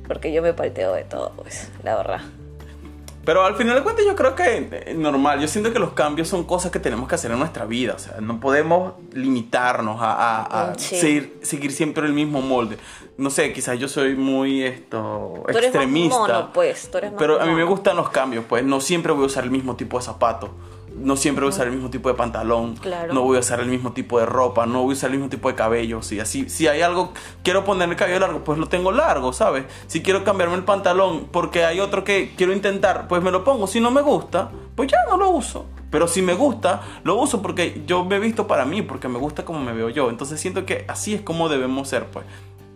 porque 0.07 0.31
yo 0.31 0.41
me 0.43 0.53
palteo 0.53 0.93
de 0.93 1.03
todo, 1.03 1.31
pues, 1.31 1.69
la 1.83 1.95
verdad. 1.95 2.21
Pero 3.27 3.43
al 3.43 3.55
final 3.55 3.75
de 3.75 3.83
cuentas 3.83 4.05
yo 4.05 4.15
creo 4.15 4.33
que 4.35 4.69
eh, 4.71 4.93
normal, 4.97 5.41
yo 5.41 5.49
siento 5.49 5.73
que 5.73 5.79
los 5.79 5.91
cambios 5.91 6.29
son 6.29 6.45
cosas 6.45 6.71
que 6.71 6.79
tenemos 6.79 7.09
que 7.09 7.15
hacer 7.15 7.29
en 7.29 7.37
nuestra 7.39 7.65
vida, 7.65 7.93
o 7.95 7.99
sea, 7.99 8.21
no 8.21 8.39
podemos 8.39 8.93
limitarnos 9.11 10.01
a, 10.01 10.13
a- 10.13 10.71
a 10.71 10.75
sí. 10.79 10.95
seguir, 10.97 11.37
seguir 11.41 11.71
siempre 11.73 12.07
el 12.07 12.13
mismo 12.13 12.41
molde. 12.41 12.77
No 13.17 13.29
sé, 13.29 13.51
quizás 13.51 13.77
yo 13.77 13.89
soy 13.89 14.15
muy 14.15 14.63
esto 14.63 15.33
Tú 15.43 15.49
eres 15.49 15.55
más 15.55 15.65
extremista. 15.83 16.17
mono, 16.17 16.49
pues, 16.53 16.89
tú 16.89 16.97
eres 16.99 17.11
más 17.11 17.19
pero 17.19 17.41
a 17.41 17.45
mí 17.45 17.51
me 17.53 17.65
gustan 17.65 17.97
los 17.97 18.09
cambios, 18.11 18.45
pues 18.47 18.63
no 18.63 18.79
siempre 18.79 19.11
voy 19.11 19.23
a 19.23 19.25
usar 19.27 19.43
el 19.43 19.51
mismo 19.51 19.75
tipo 19.75 19.97
de 19.99 20.05
zapato. 20.05 20.49
No 20.97 21.15
siempre 21.15 21.43
voy 21.43 21.51
a 21.51 21.55
usar 21.55 21.67
el 21.67 21.73
mismo 21.73 21.89
tipo 21.89 22.09
de 22.09 22.15
pantalón, 22.15 22.75
Claro. 22.75 23.13
no 23.13 23.21
voy 23.23 23.37
a 23.37 23.39
usar 23.39 23.59
el 23.59 23.67
mismo 23.67 23.93
tipo 23.93 24.19
de 24.19 24.25
ropa, 24.25 24.65
no 24.65 24.83
voy 24.83 24.91
a 24.91 24.97
usar 24.97 25.09
el 25.11 25.17
mismo 25.17 25.29
tipo 25.29 25.49
de 25.49 25.55
cabello, 25.55 26.01
si 26.01 26.19
así, 26.19 26.49
si 26.49 26.67
hay 26.67 26.81
algo, 26.81 27.13
quiero 27.43 27.63
ponerme 27.63 27.93
el 27.93 27.99
cabello 27.99 28.19
largo, 28.19 28.43
pues 28.43 28.57
lo 28.59 28.67
tengo 28.67 28.91
largo, 28.91 29.33
¿sabes? 29.33 29.65
Si 29.87 30.01
quiero 30.01 30.23
cambiarme 30.23 30.55
el 30.55 30.63
pantalón 30.63 31.27
porque 31.31 31.65
hay 31.65 31.79
otro 31.79 32.03
que 32.03 32.33
quiero 32.35 32.53
intentar, 32.53 33.07
pues 33.07 33.21
me 33.21 33.31
lo 33.31 33.43
pongo, 33.43 33.67
si 33.67 33.79
no 33.79 33.91
me 33.91 34.01
gusta, 34.01 34.49
pues 34.75 34.89
ya 34.91 34.97
no 35.09 35.17
lo 35.17 35.29
uso. 35.29 35.65
Pero 35.89 36.07
si 36.09 36.21
me 36.21 36.33
gusta, 36.33 36.81
lo 37.05 37.15
uso 37.15 37.41
porque 37.41 37.81
yo 37.87 38.03
me 38.03 38.17
he 38.17 38.19
visto 38.19 38.45
para 38.45 38.65
mí, 38.65 38.81
porque 38.81 39.07
me 39.07 39.17
gusta 39.17 39.45
como 39.45 39.61
me 39.61 39.71
veo 39.71 39.87
yo. 39.87 40.09
Entonces 40.09 40.37
siento 40.39 40.65
que 40.65 40.83
así 40.89 41.13
es 41.13 41.21
como 41.21 41.47
debemos 41.47 41.87
ser, 41.87 42.07
pues. 42.07 42.25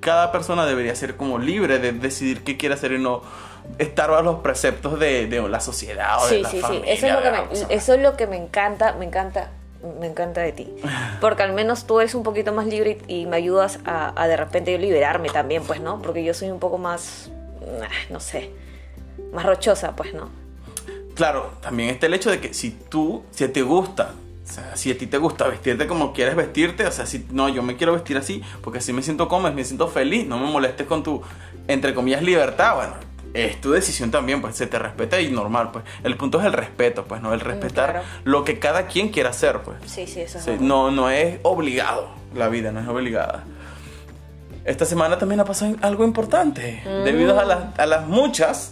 Cada 0.01 0.31
persona 0.33 0.65
debería 0.65 0.93
ser 0.95 1.15
como 1.15 1.39
libre 1.39 1.79
de 1.79 1.93
decidir 1.93 2.43
qué 2.43 2.57
quiere 2.57 2.75
hacer 2.75 2.91
y 2.91 2.99
no 2.99 3.21
estar 3.77 4.11
a 4.11 4.21
los 4.21 4.39
preceptos 4.39 4.99
de, 4.99 5.27
de 5.27 5.47
la 5.47 5.59
sociedad 5.61 6.21
o 6.21 6.27
de 6.27 6.35
Sí, 6.37 6.41
la 6.41 6.49
sí, 6.49 6.57
sí. 6.57 6.61
familia. 6.61 6.93
Eso 6.93 7.07
es, 7.07 7.13
lo 7.13 7.19
que 7.19 7.25
de 7.25 7.31
me, 7.31 7.37
la 7.37 7.45
cosa. 7.47 7.65
eso 7.69 7.93
es 7.93 8.01
lo 8.01 8.17
que 8.17 8.27
me 8.27 8.35
encanta, 8.37 8.93
me 8.93 9.05
encanta, 9.05 9.51
me 9.99 10.07
encanta 10.07 10.41
de 10.41 10.51
ti. 10.51 10.75
Porque 11.21 11.43
al 11.43 11.53
menos 11.53 11.85
tú 11.85 11.99
eres 12.01 12.13
un 12.15 12.23
poquito 12.23 12.51
más 12.51 12.65
libre 12.65 12.97
y, 13.07 13.21
y 13.21 13.25
me 13.27 13.37
ayudas 13.37 13.79
a, 13.85 14.19
a 14.21 14.27
de 14.27 14.35
repente 14.35 14.71
yo 14.73 14.77
liberarme 14.79 15.29
también, 15.29 15.63
pues, 15.63 15.79
¿no? 15.79 16.01
Porque 16.01 16.23
yo 16.23 16.33
soy 16.33 16.49
un 16.51 16.59
poco 16.59 16.77
más, 16.79 17.29
ah, 17.81 17.87
no 18.09 18.19
sé, 18.19 18.51
más 19.31 19.45
rochosa, 19.45 19.95
pues, 19.95 20.13
¿no? 20.13 20.29
Claro, 21.13 21.51
también 21.61 21.89
está 21.89 22.07
el 22.07 22.15
hecho 22.15 22.31
de 22.31 22.39
que 22.41 22.53
si 22.53 22.71
tú, 22.71 23.23
si 23.31 23.47
te 23.49 23.61
gusta, 23.61 24.13
o 24.51 24.53
sea, 24.53 24.75
si 24.75 24.91
a 24.91 24.97
ti 24.97 25.07
te 25.07 25.17
gusta 25.17 25.47
vestirte 25.47 25.87
como 25.87 26.11
quieres 26.11 26.35
vestirte, 26.35 26.85
o 26.85 26.91
sea, 26.91 27.05
si 27.05 27.25
no, 27.31 27.47
yo 27.47 27.63
me 27.63 27.77
quiero 27.77 27.93
vestir 27.93 28.17
así 28.17 28.43
porque 28.61 28.79
así 28.79 28.91
me 28.91 29.01
siento 29.01 29.29
cómodo, 29.29 29.53
me 29.53 29.63
siento 29.63 29.87
feliz, 29.87 30.27
no 30.27 30.37
me 30.37 30.51
molestes 30.51 30.87
con 30.87 31.03
tu, 31.03 31.21
entre 31.69 31.93
comillas, 31.93 32.21
libertad, 32.21 32.75
bueno, 32.75 32.95
es 33.33 33.61
tu 33.61 33.71
decisión 33.71 34.11
también, 34.11 34.41
pues 34.41 34.57
se 34.57 34.67
te 34.67 34.77
respeta 34.77 35.21
y 35.21 35.31
normal, 35.31 35.71
pues. 35.71 35.85
El 36.03 36.17
punto 36.17 36.41
es 36.41 36.45
el 36.45 36.51
respeto, 36.51 37.05
pues, 37.05 37.21
¿no? 37.21 37.33
El 37.33 37.39
respetar 37.39 37.91
claro. 37.91 38.07
lo 38.25 38.43
que 38.43 38.59
cada 38.59 38.87
quien 38.87 39.07
quiera 39.07 39.29
hacer, 39.29 39.59
pues. 39.61 39.77
Sí, 39.85 40.05
sí, 40.05 40.19
eso 40.19 40.39
es 40.39 40.43
Sí, 40.43 40.51
no, 40.59 40.91
no 40.91 41.09
es 41.09 41.39
obligado, 41.43 42.09
la 42.35 42.49
vida 42.49 42.73
no 42.73 42.81
es 42.81 42.87
obligada. 42.89 43.45
Esta 44.63 44.85
semana 44.85 45.17
también 45.17 45.39
ha 45.39 45.45
pasado 45.45 45.75
algo 45.81 46.03
importante, 46.03 46.83
debido 47.03 47.39
a 47.39 47.45
las, 47.45 47.79
a 47.79 47.85
las 47.87 48.05
muchas, 48.07 48.71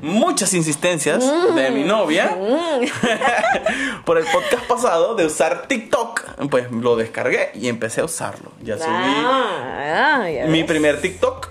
muchas 0.00 0.54
insistencias 0.54 1.22
de 1.54 1.70
mi 1.70 1.84
novia 1.84 2.34
por 4.06 4.16
el 4.16 4.24
podcast 4.24 4.64
pasado 4.66 5.14
de 5.14 5.26
usar 5.26 5.66
TikTok. 5.68 6.48
Pues 6.50 6.70
lo 6.70 6.96
descargué 6.96 7.50
y 7.54 7.68
empecé 7.68 8.00
a 8.00 8.04
usarlo. 8.04 8.52
Ya 8.62 8.78
subí 8.78 8.86
Ah, 8.88 10.28
ya 10.30 10.46
mi 10.46 10.64
primer 10.64 11.00
TikTok. 11.00 11.48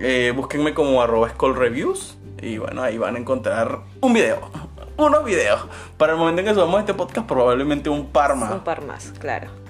Eh, 0.00 0.32
búsquenme 0.34 0.74
como 0.74 1.00
arroba 1.00 1.32
Reviews. 1.40 2.16
Y 2.40 2.58
bueno, 2.58 2.82
ahí 2.82 2.98
van 2.98 3.16
a 3.16 3.18
encontrar 3.18 3.80
un 4.00 4.12
video. 4.12 4.50
Unos 4.96 5.24
videos. 5.24 5.60
Para 5.96 6.12
el 6.14 6.18
momento 6.18 6.40
en 6.40 6.48
que 6.48 6.54
subamos 6.54 6.80
este 6.80 6.94
podcast, 6.94 7.26
probablemente 7.28 7.88
un 7.88 8.06
par 8.06 8.34
más. 8.34 8.50
Un 8.52 8.60
par 8.60 8.84
más, 8.84 9.12
claro. 9.20 9.67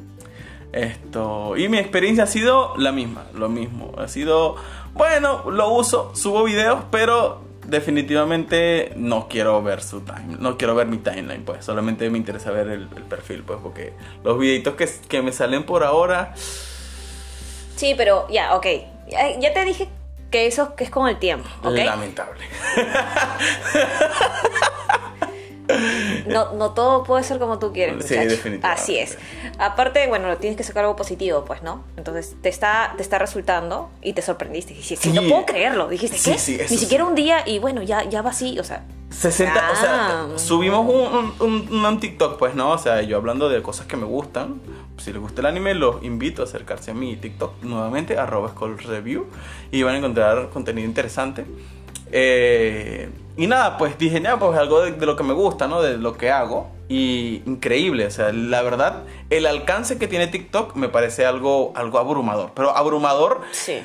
Esto, 0.73 1.57
y 1.57 1.69
mi 1.69 1.79
experiencia 1.79 2.25
ha 2.25 2.27
sido 2.27 2.77
la 2.77 2.93
misma, 2.93 3.27
lo 3.35 3.49
mismo. 3.49 3.93
Ha 3.99 4.09
sido, 4.09 4.57
bueno, 4.95 5.51
lo 5.51 5.71
uso, 5.71 6.13
subo 6.15 6.45
videos, 6.45 6.81
pero 6.91 7.43
definitivamente 7.67 8.93
no 8.97 9.29
quiero 9.29 9.63
ver 9.63 9.83
su 9.83 10.01
time, 10.01 10.37
no 10.39 10.57
quiero 10.57 10.75
ver 10.75 10.87
mi 10.87 10.99
timeline, 10.99 11.45
pues 11.45 11.65
solamente 11.65 12.09
me 12.11 12.19
interesa 12.19 12.51
ver 12.51 12.69
el, 12.69 12.89
el 12.97 13.03
perfil, 13.05 13.43
pues 13.45 13.59
porque 13.63 13.93
los 14.25 14.39
videitos 14.39 14.75
que, 14.75 14.89
que 15.09 15.23
me 15.23 15.33
salen 15.33 15.65
por 15.65 15.85
ahora, 15.85 16.35
Sí, 17.79 17.95
pero 17.97 18.27
ya, 18.29 18.57
ok. 18.57 18.67
Ya, 19.09 19.39
ya 19.39 19.53
te 19.53 19.65
dije 19.65 19.89
que 20.33 20.49
eso 20.49 20.75
que 20.75 20.83
es 20.83 20.91
con 20.91 21.09
el 21.09 21.17
tiempo, 21.21 21.49
lamentable. 21.63 22.45
No, 26.27 26.53
no 26.55 26.71
todo 26.73 27.03
puede 27.05 27.23
ser 27.25 27.39
como 27.39 27.59
tú 27.59 27.73
quieres. 27.73 28.05
Sí, 28.07 28.15
definitivamente. 28.15 28.67
Así 28.67 28.99
es. 28.99 29.19
Aparte, 29.59 30.07
bueno, 30.09 30.37
tienes 30.39 30.57
que 30.57 30.65
sacar 30.65 30.85
algo 30.85 30.97
positivo, 30.97 31.45
pues, 31.45 31.63
¿no? 31.63 31.85
Entonces, 31.97 32.37
te 32.43 32.49
está, 32.49 32.95
te 32.97 33.03
está 33.03 33.19
resultando 33.19 33.91
y 34.03 34.13
te 34.15 34.23
sorprendiste. 34.23 34.75
Dijiste, 34.75 35.09
Sí. 35.11 35.13
no 35.15 35.23
puedo 35.23 35.45
creerlo. 35.47 35.89
Dijiste, 35.89 36.17
Sí, 36.19 36.33
¿qué? 36.33 36.39
sí, 36.39 36.59
Ni 36.71 36.79
siquiera 36.79 37.05
un 37.05 37.15
día 37.15 37.43
y 37.47 37.59
bueno, 37.59 37.83
ya, 37.83 38.05
ya 38.09 38.23
va 38.23 38.31
así, 38.31 38.59
o 38.59 38.65
sea. 38.65 38.85
60, 39.11 39.71
o 39.73 39.77
sea, 39.77 39.91
Ah. 39.91 40.27
subimos 40.37 40.81
un, 40.87 41.33
un, 41.41 41.85
un- 41.85 42.01
TikTok, 42.01 42.39
pues, 42.39 42.55
¿no? 42.55 42.73
O 42.73 42.79
sea, 42.79 43.01
yo 43.03 43.17
hablando 43.17 43.49
de 43.49 43.63
cosas 43.63 43.87
que 43.87 43.97
me 43.97 44.05
gustan. 44.05 44.61
Si 44.99 45.13
les 45.13 45.21
gusta 45.21 45.41
el 45.41 45.47
anime, 45.47 45.75
los 45.75 46.03
invito 46.03 46.43
a 46.43 46.45
acercarse 46.45 46.91
a 46.91 46.95
mi 46.95 47.17
TikTok 47.17 47.63
nuevamente, 47.63 48.19
arroba 48.19 48.53
Review, 48.87 49.27
y 49.71 49.83
van 49.83 49.95
a 49.95 49.99
encontrar 49.99 50.51
contenido 50.51 50.87
interesante. 50.87 51.47
Eh, 52.13 53.09
y 53.39 53.47
nada, 53.47 53.79
pues 53.79 53.97
dije, 53.97 54.21
ya, 54.21 54.39
pues 54.39 54.59
algo 54.59 54.83
de, 54.83 54.93
de 54.93 55.07
lo 55.07 55.17
que 55.17 55.23
me 55.25 55.33
gusta, 55.33 55.67
¿no? 55.69 55.81
De 55.81 55.97
lo 55.97 56.17
que 56.19 56.31
hago. 56.31 56.69
Y 56.91 57.43
increíble, 57.47 58.07
o 58.07 58.11
sea, 58.11 58.33
la 58.33 58.61
verdad, 58.63 59.05
el 59.31 59.47
alcance 59.47 59.99
que 59.99 60.09
tiene 60.09 60.27
TikTok 60.27 60.75
me 60.77 60.89
parece 60.89 61.25
algo, 61.25 61.73
algo 61.77 61.99
abrumador. 61.99 62.51
Pero 62.55 62.77
abrumador 62.77 63.41
Sí. 63.53 63.81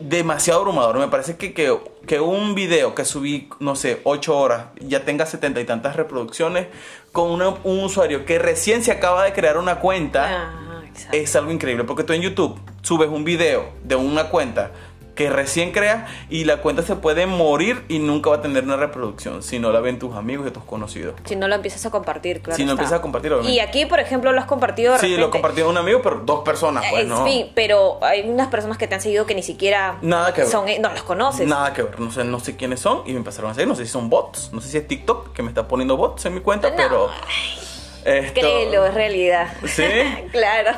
demasiado 0.00 0.60
abrumador. 0.60 0.98
Me 0.98 1.08
parece 1.08 1.36
que, 1.36 1.52
que, 1.54 1.76
que 2.06 2.20
un 2.20 2.54
video 2.54 2.94
que 2.94 3.04
subí, 3.04 3.48
no 3.60 3.76
sé, 3.76 4.00
8 4.04 4.36
horas, 4.36 4.66
ya 4.80 5.04
tenga 5.04 5.26
setenta 5.26 5.60
y 5.60 5.64
tantas 5.64 5.96
reproducciones 5.96 6.66
con 7.12 7.30
una- 7.30 7.50
un 7.64 7.84
usuario 7.84 8.24
que 8.24 8.38
recién 8.38 8.82
se 8.82 8.92
acaba 8.92 9.24
de 9.24 9.32
crear 9.32 9.58
una 9.58 9.76
cuenta, 9.80 10.26
Ah, 10.28 10.82
es 11.12 11.36
algo 11.36 11.52
increíble. 11.52 11.84
Porque 11.84 12.02
tú 12.04 12.14
en 12.14 12.22
YouTube 12.22 12.58
subes 12.82 13.08
un 13.10 13.24
video 13.24 13.68
de 13.84 13.94
una 13.96 14.28
cuenta 14.30 14.70
que 15.16 15.28
recién 15.30 15.72
creas 15.72 16.08
y 16.30 16.44
la 16.44 16.58
cuenta 16.58 16.82
se 16.82 16.94
puede 16.94 17.26
morir 17.26 17.84
y 17.88 17.98
nunca 17.98 18.30
va 18.30 18.36
a 18.36 18.40
tener 18.42 18.62
una 18.62 18.76
reproducción 18.76 19.42
si 19.42 19.58
no 19.58 19.72
la 19.72 19.80
ven 19.80 19.98
tus 19.98 20.14
amigos 20.14 20.46
y 20.46 20.52
tus 20.52 20.62
conocidos. 20.62 21.14
Si 21.24 21.34
no 21.34 21.48
lo 21.48 21.56
empiezas 21.56 21.84
a 21.86 21.90
compartir, 21.90 22.40
claro. 22.42 22.56
Si 22.56 22.64
no 22.64 22.72
está. 22.72 22.82
empiezas 22.82 22.98
a 22.98 23.02
compartir, 23.02 23.32
obviamente. 23.32 23.56
Y 23.56 23.60
aquí, 23.60 23.86
por 23.86 23.98
ejemplo, 23.98 24.30
lo 24.30 24.38
has 24.40 24.46
compartido 24.46 24.92
de 24.92 24.98
Sí, 25.00 25.08
lo 25.08 25.16
repente. 25.16 25.32
compartió 25.32 25.68
un 25.68 25.76
amigo, 25.76 26.00
pero 26.02 26.20
dos 26.24 26.44
personas, 26.44 26.84
pues, 26.88 27.04
Eh, 27.04 27.08
¿no? 27.08 27.26
Sí, 27.26 27.50
pero 27.56 27.98
hay 28.04 28.28
unas 28.28 28.48
personas 28.48 28.78
que 28.78 28.86
te 28.86 28.94
han 28.94 29.00
seguido 29.00 29.26
que 29.26 29.34
ni 29.34 29.42
siquiera 29.42 29.98
Nada 30.02 30.32
que 30.32 30.42
ver. 30.42 30.50
son, 30.50 30.66
no 30.80 30.88
las 30.90 31.02
conoces. 31.02 31.48
Nada 31.48 31.72
que 31.72 31.82
ver, 31.82 31.98
no 31.98 32.12
sé, 32.12 32.22
no 32.22 32.38
sé 32.38 32.54
quiénes 32.56 32.78
son 32.80 33.02
y 33.06 33.12
me 33.12 33.18
empezaron 33.18 33.50
a 33.50 33.54
seguir, 33.54 33.68
no 33.68 33.74
sé 33.74 33.86
si 33.86 33.90
son 33.92 34.10
bots, 34.10 34.50
no 34.52 34.60
sé 34.60 34.68
si 34.68 34.76
es 34.76 34.86
TikTok 34.86 35.32
que 35.32 35.42
me 35.42 35.48
está 35.48 35.66
poniendo 35.66 35.96
bots 35.96 36.26
en 36.26 36.34
mi 36.34 36.40
cuenta, 36.40 36.68
No, 36.70 36.76
pero... 36.76 37.08
esto- 38.06 38.40
Créelo, 38.40 38.86
es 38.86 38.94
realidad. 38.94 39.48
¿Sí? 39.66 39.82
claro. 40.32 40.70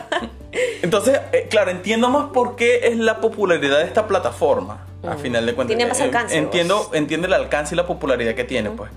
Entonces, 0.83 1.21
eh, 1.33 1.47
claro, 1.51 1.71
entiendo 1.71 2.09
más 2.09 2.31
por 2.33 2.57
qué 2.57 2.89
es 2.89 2.97
la 2.97 3.21
popularidad 3.21 3.79
de 3.79 3.85
esta 3.85 4.07
plataforma, 4.07 4.87
a 5.07 5.17
final 5.17 5.45
de 5.47 5.55
cuentas. 5.55 5.75
Mm. 5.75 5.79
Tiene 5.79 5.89
más 5.89 6.01
Eh, 6.01 6.05
alcance, 6.05 6.37
Entiendo, 6.37 6.77
vos. 6.79 6.89
entiendo 6.95 7.27
el 7.27 7.33
alcance 7.35 7.75
y 7.75 7.77
la 7.77 7.87
popularidad 7.87 8.35
que 8.35 8.45
tiene, 8.45 8.71
pues. 8.71 8.91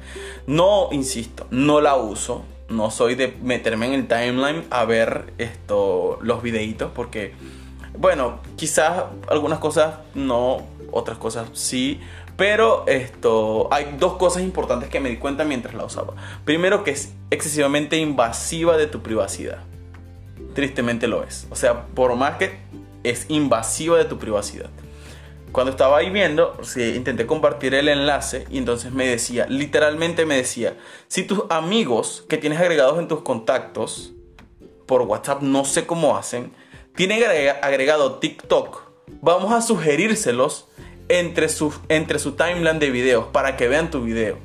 No, 0.47 0.89
insisto, 0.91 1.47
no 1.51 1.81
la 1.81 1.95
uso, 1.95 2.43
no 2.69 2.89
soy 2.89 3.15
de 3.15 3.35
meterme 3.41 3.87
en 3.87 3.93
el 3.93 4.07
timeline 4.07 4.63
a 4.69 4.85
ver 4.85 5.33
esto, 5.37 6.17
los 6.21 6.41
videitos, 6.41 6.89
porque, 6.95 7.33
bueno, 7.97 8.39
quizás 8.55 9.03
algunas 9.29 9.59
cosas 9.59 9.95
no, 10.15 10.65
otras 10.91 11.17
cosas 11.17 11.47
sí, 11.53 11.99
pero 12.37 12.85
esto, 12.87 13.67
hay 13.71 13.95
dos 13.99 14.13
cosas 14.17 14.43
importantes 14.43 14.89
que 14.89 14.99
me 14.99 15.09
di 15.09 15.17
cuenta 15.17 15.43
mientras 15.43 15.73
la 15.75 15.85
usaba. 15.85 16.13
Primero, 16.45 16.83
que 16.83 16.91
es 16.91 17.13
excesivamente 17.29 17.97
invasiva 17.97 18.77
de 18.77 18.87
tu 18.87 19.01
privacidad. 19.01 19.59
Tristemente 20.53 21.07
lo 21.07 21.23
es. 21.23 21.47
O 21.49 21.55
sea, 21.55 21.85
por 21.87 22.15
más 22.15 22.37
que 22.37 22.59
es 23.03 23.25
invasiva 23.29 23.97
de 23.97 24.05
tu 24.05 24.17
privacidad. 24.17 24.69
Cuando 25.51 25.71
estaba 25.71 25.97
ahí 25.97 26.09
viendo, 26.09 26.57
intenté 26.75 27.25
compartir 27.25 27.73
el 27.73 27.89
enlace 27.89 28.45
y 28.49 28.57
entonces 28.57 28.93
me 28.93 29.05
decía, 29.05 29.47
literalmente 29.47 30.25
me 30.25 30.37
decía, 30.37 30.77
si 31.09 31.23
tus 31.23 31.43
amigos 31.49 32.23
que 32.29 32.37
tienes 32.37 32.59
agregados 32.59 32.99
en 32.99 33.09
tus 33.09 33.21
contactos 33.21 34.13
por 34.85 35.01
WhatsApp, 35.01 35.41
no 35.41 35.65
sé 35.65 35.85
cómo 35.85 36.15
hacen, 36.15 36.53
tienen 36.95 37.21
agrega- 37.21 37.59
agregado 37.61 38.19
TikTok, 38.19 38.81
vamos 39.21 39.51
a 39.51 39.61
sugerírselos 39.61 40.69
entre 41.11 41.49
su, 41.49 41.73
entre 41.89 42.19
su 42.19 42.33
timeline 42.33 42.79
de 42.79 42.89
videos 42.89 43.25
para 43.33 43.57
que 43.57 43.67
vean 43.67 43.91
tu 43.91 44.01
video. 44.01 44.37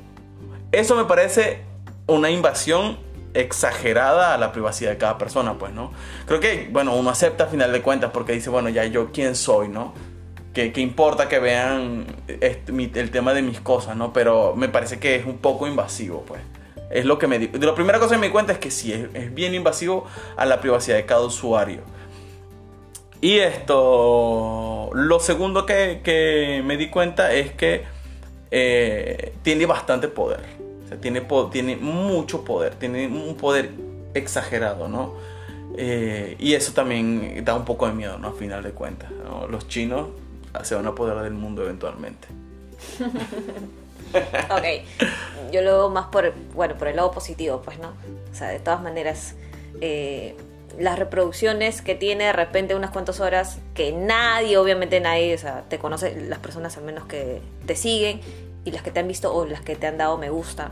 Eso 0.73 0.97
me 0.97 1.05
parece 1.05 1.61
una 2.07 2.29
invasión 2.29 2.97
exagerada 3.33 4.33
a 4.33 4.37
la 4.37 4.51
privacidad 4.51 4.91
de 4.91 4.97
cada 4.97 5.17
persona, 5.17 5.57
pues, 5.57 5.71
¿no? 5.71 5.93
Creo 6.25 6.41
que, 6.41 6.67
bueno, 6.69 6.93
uno 6.95 7.09
acepta 7.09 7.45
a 7.45 7.47
final 7.47 7.71
de 7.71 7.81
cuentas 7.81 8.11
porque 8.13 8.33
dice, 8.33 8.49
bueno, 8.49 8.67
ya 8.67 8.83
yo 8.83 9.13
quién 9.13 9.35
soy, 9.35 9.69
¿no? 9.69 9.93
¿Qué, 10.53 10.73
qué 10.73 10.81
importa 10.81 11.29
que 11.29 11.39
vean 11.39 12.05
este, 12.41 12.73
el 12.99 13.11
tema 13.11 13.33
de 13.33 13.43
mis 13.43 13.61
cosas, 13.61 13.95
¿no? 13.95 14.11
Pero 14.11 14.53
me 14.55 14.67
parece 14.67 14.99
que 14.99 15.15
es 15.15 15.25
un 15.25 15.37
poco 15.37 15.67
invasivo, 15.67 16.25
pues. 16.27 16.41
Es 16.89 17.05
lo 17.05 17.17
que 17.17 17.27
me 17.27 17.39
de 17.39 17.65
La 17.65 17.75
primera 17.75 17.99
cosa 17.99 18.15
que 18.15 18.21
me 18.21 18.31
cuenta 18.31 18.51
es 18.53 18.59
que 18.59 18.71
sí, 18.71 18.91
es 19.13 19.33
bien 19.33 19.53
invasivo 19.53 20.05
a 20.35 20.45
la 20.45 20.59
privacidad 20.59 20.97
de 20.97 21.05
cada 21.05 21.21
usuario. 21.21 21.81
Y 23.21 23.39
esto, 23.39 24.89
lo 24.93 25.19
segundo 25.19 25.65
que, 25.65 26.61
me 26.65 26.77
di 26.77 26.89
cuenta 26.89 27.33
es 27.33 27.51
que 27.51 27.83
eh, 28.51 29.33
tiene 29.41 29.65
bastante 29.65 30.07
poder. 30.07 30.41
Tiene, 31.01 31.21
tiene 31.51 31.75
mucho 31.75 32.45
poder, 32.45 32.75
tiene 32.75 33.07
un 33.07 33.35
poder 33.35 33.71
exagerado, 34.13 34.87
¿no? 34.87 35.15
Eh, 35.77 36.35
y 36.39 36.53
eso 36.53 36.73
también 36.73 37.43
da 37.43 37.55
un 37.55 37.65
poco 37.65 37.87
de 37.87 37.93
miedo, 37.93 38.17
¿no? 38.17 38.29
A 38.29 38.33
final 38.33 38.63
de 38.63 38.71
cuentas. 38.71 39.11
Los 39.49 39.67
chinos 39.67 40.09
se 40.63 40.75
van 40.75 40.85
a 40.85 40.89
apoderar 40.89 41.23
del 41.23 41.33
mundo 41.33 41.63
eventualmente. 41.63 42.27
ok, 44.49 45.51
yo 45.51 45.61
lo 45.61 45.71
veo 45.71 45.89
más 45.89 46.07
por, 46.07 46.33
bueno, 46.53 46.75
por 46.75 46.87
el 46.87 46.95
lado 46.95 47.11
positivo, 47.11 47.61
pues, 47.63 47.79
¿no? 47.79 47.89
O 48.31 48.35
sea, 48.35 48.49
de 48.49 48.59
todas 48.59 48.81
maneras, 48.81 49.35
eh, 49.81 50.35
las 50.77 50.99
reproducciones 50.99 51.81
que 51.81 51.95
tiene 51.95 52.25
de 52.25 52.33
repente 52.33 52.75
unas 52.75 52.91
cuantas 52.91 53.19
horas, 53.19 53.59
que 53.73 53.91
nadie, 53.91 54.57
obviamente 54.57 54.99
nadie, 54.99 55.33
o 55.33 55.37
sea, 55.37 55.63
te 55.69 55.79
conoce, 55.79 56.19
las 56.21 56.39
personas 56.39 56.77
al 56.77 56.83
menos 56.83 57.05
que 57.05 57.41
te 57.65 57.75
siguen, 57.75 58.21
y 58.65 58.71
las 58.71 58.81
que 58.81 58.91
te 58.91 58.99
han 58.99 59.07
visto 59.07 59.33
o 59.33 59.45
las 59.45 59.61
que 59.61 59.75
te 59.75 59.87
han 59.87 59.97
dado 59.97 60.17
me 60.17 60.29
gusta, 60.29 60.71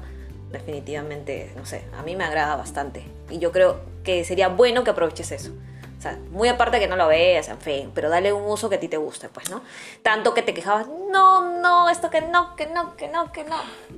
definitivamente, 0.51 1.51
no 1.55 1.65
sé, 1.65 1.83
a 1.97 2.03
mí 2.03 2.15
me 2.15 2.25
agrada 2.25 2.55
bastante. 2.55 3.05
Y 3.29 3.39
yo 3.39 3.51
creo 3.51 3.79
que 4.03 4.23
sería 4.25 4.49
bueno 4.49 4.83
que 4.83 4.91
aproveches 4.91 5.31
eso. 5.31 5.51
O 5.97 6.01
sea, 6.01 6.19
muy 6.31 6.49
aparte 6.49 6.79
que 6.79 6.87
no 6.87 6.97
lo 6.97 7.07
veas, 7.07 7.47
en 7.47 7.59
fin, 7.59 7.91
pero 7.95 8.09
dale 8.09 8.33
un 8.33 8.43
uso 8.43 8.69
que 8.69 8.75
a 8.75 8.79
ti 8.79 8.89
te 8.89 8.97
guste, 8.97 9.29
pues, 9.29 9.49
¿no? 9.49 9.61
Tanto 10.03 10.33
que 10.33 10.41
te 10.41 10.53
quejabas, 10.53 10.87
no, 10.87 11.61
no, 11.61 11.89
esto 11.89 12.09
que 12.09 12.21
no, 12.21 12.55
que 12.55 12.67
no, 12.67 12.95
que 12.95 13.07
no, 13.07 13.31
que 13.31 13.43
no. 13.45 13.55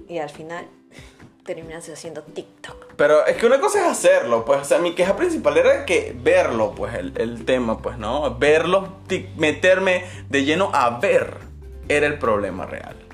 Y 0.08 0.20
al 0.20 0.30
final 0.30 0.68
terminas 1.48 1.90
haciendo 1.90 2.22
TikTok. 2.22 2.94
Pero 2.96 3.26
es 3.26 3.38
que 3.38 3.48
una 3.48 3.60
cosa 3.60 3.80
es 3.80 3.86
hacerlo, 3.86 4.46
pues, 4.46 4.62
o 4.62 4.66
sea, 4.66 4.78
mi 4.78 4.94
queja 4.94 5.16
principal 5.16 5.58
era 5.58 5.86
que 5.86 6.16
verlo, 6.16 6.74
pues, 6.76 6.94
el, 6.94 7.14
el 7.18 7.46
tema, 7.46 7.80
pues, 7.80 7.98
¿no? 7.98 8.38
Verlo, 8.38 8.98
meterme 9.38 10.06
de 10.30 10.44
lleno 10.44 10.70
a 10.74 11.00
ver, 11.00 11.38
era 11.88 12.06
el 12.06 12.20
problema 12.20 12.68
real. 12.68 13.07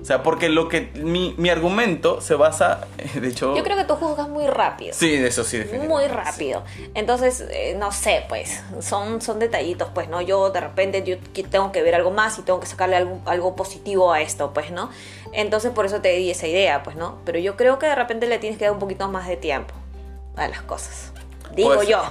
O 0.00 0.04
sea, 0.04 0.22
porque 0.22 0.48
lo 0.48 0.68
que 0.68 0.90
mi, 0.94 1.34
mi 1.38 1.50
argumento 1.50 2.20
se 2.20 2.34
basa, 2.34 2.86
de 3.20 3.28
hecho... 3.28 3.56
Yo 3.56 3.62
creo 3.62 3.76
que 3.76 3.84
tú 3.84 3.94
juzgas 3.94 4.28
muy 4.28 4.46
rápido. 4.46 4.94
Sí, 4.94 5.14
eso 5.14 5.44
sí, 5.44 5.58
definitivamente. 5.58 6.08
Muy 6.08 6.24
rápido. 6.24 6.64
Entonces, 6.94 7.44
eh, 7.50 7.74
no 7.78 7.92
sé, 7.92 8.24
pues, 8.28 8.62
son, 8.80 9.20
son 9.20 9.38
detallitos, 9.38 9.88
pues, 9.94 10.08
¿no? 10.08 10.20
Yo 10.20 10.50
de 10.50 10.60
repente 10.60 11.02
yo 11.02 11.16
tengo 11.50 11.72
que 11.72 11.82
ver 11.82 11.94
algo 11.94 12.10
más 12.10 12.38
y 12.38 12.42
tengo 12.42 12.60
que 12.60 12.66
sacarle 12.66 12.96
algo, 12.96 13.20
algo 13.26 13.56
positivo 13.56 14.12
a 14.12 14.20
esto, 14.20 14.52
pues, 14.52 14.70
¿no? 14.70 14.90
Entonces, 15.32 15.72
por 15.72 15.86
eso 15.86 16.00
te 16.00 16.10
di 16.16 16.30
esa 16.30 16.46
idea, 16.46 16.82
pues, 16.82 16.96
¿no? 16.96 17.18
Pero 17.24 17.38
yo 17.38 17.56
creo 17.56 17.78
que 17.78 17.86
de 17.86 17.94
repente 17.94 18.26
le 18.26 18.38
tienes 18.38 18.58
que 18.58 18.64
dar 18.64 18.72
un 18.72 18.80
poquito 18.80 19.08
más 19.08 19.28
de 19.28 19.36
tiempo 19.36 19.74
a 20.36 20.48
las 20.48 20.62
cosas. 20.62 21.12
Digo 21.54 21.82
yo. 21.82 22.02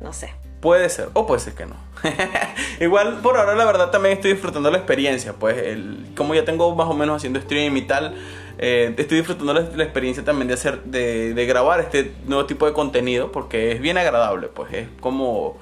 No 0.00 0.12
sé. 0.12 0.32
Puede 0.60 0.88
ser, 0.88 1.10
o 1.14 1.26
puede 1.26 1.40
ser 1.40 1.54
que 1.54 1.66
no. 1.66 1.87
Igual 2.80 3.20
por 3.22 3.36
ahora 3.36 3.54
la 3.54 3.64
verdad 3.64 3.90
también 3.90 4.14
estoy 4.14 4.32
disfrutando 4.32 4.70
la 4.70 4.78
experiencia, 4.78 5.32
pues 5.32 5.58
el, 5.58 6.06
como 6.16 6.34
ya 6.34 6.44
tengo 6.44 6.74
más 6.74 6.88
o 6.88 6.94
menos 6.94 7.16
haciendo 7.16 7.40
stream 7.40 7.76
y 7.76 7.82
tal, 7.82 8.14
eh, 8.58 8.94
estoy 8.96 9.18
disfrutando 9.18 9.54
la, 9.54 9.60
la 9.60 9.84
experiencia 9.84 10.24
también 10.24 10.48
de 10.48 10.54
hacer, 10.54 10.82
de, 10.84 11.34
de 11.34 11.46
grabar 11.46 11.80
este 11.80 12.12
nuevo 12.26 12.46
tipo 12.46 12.66
de 12.66 12.72
contenido 12.72 13.32
porque 13.32 13.72
es 13.72 13.80
bien 13.80 13.98
agradable, 13.98 14.48
pues 14.48 14.72
es 14.72 14.88
como 15.00 15.58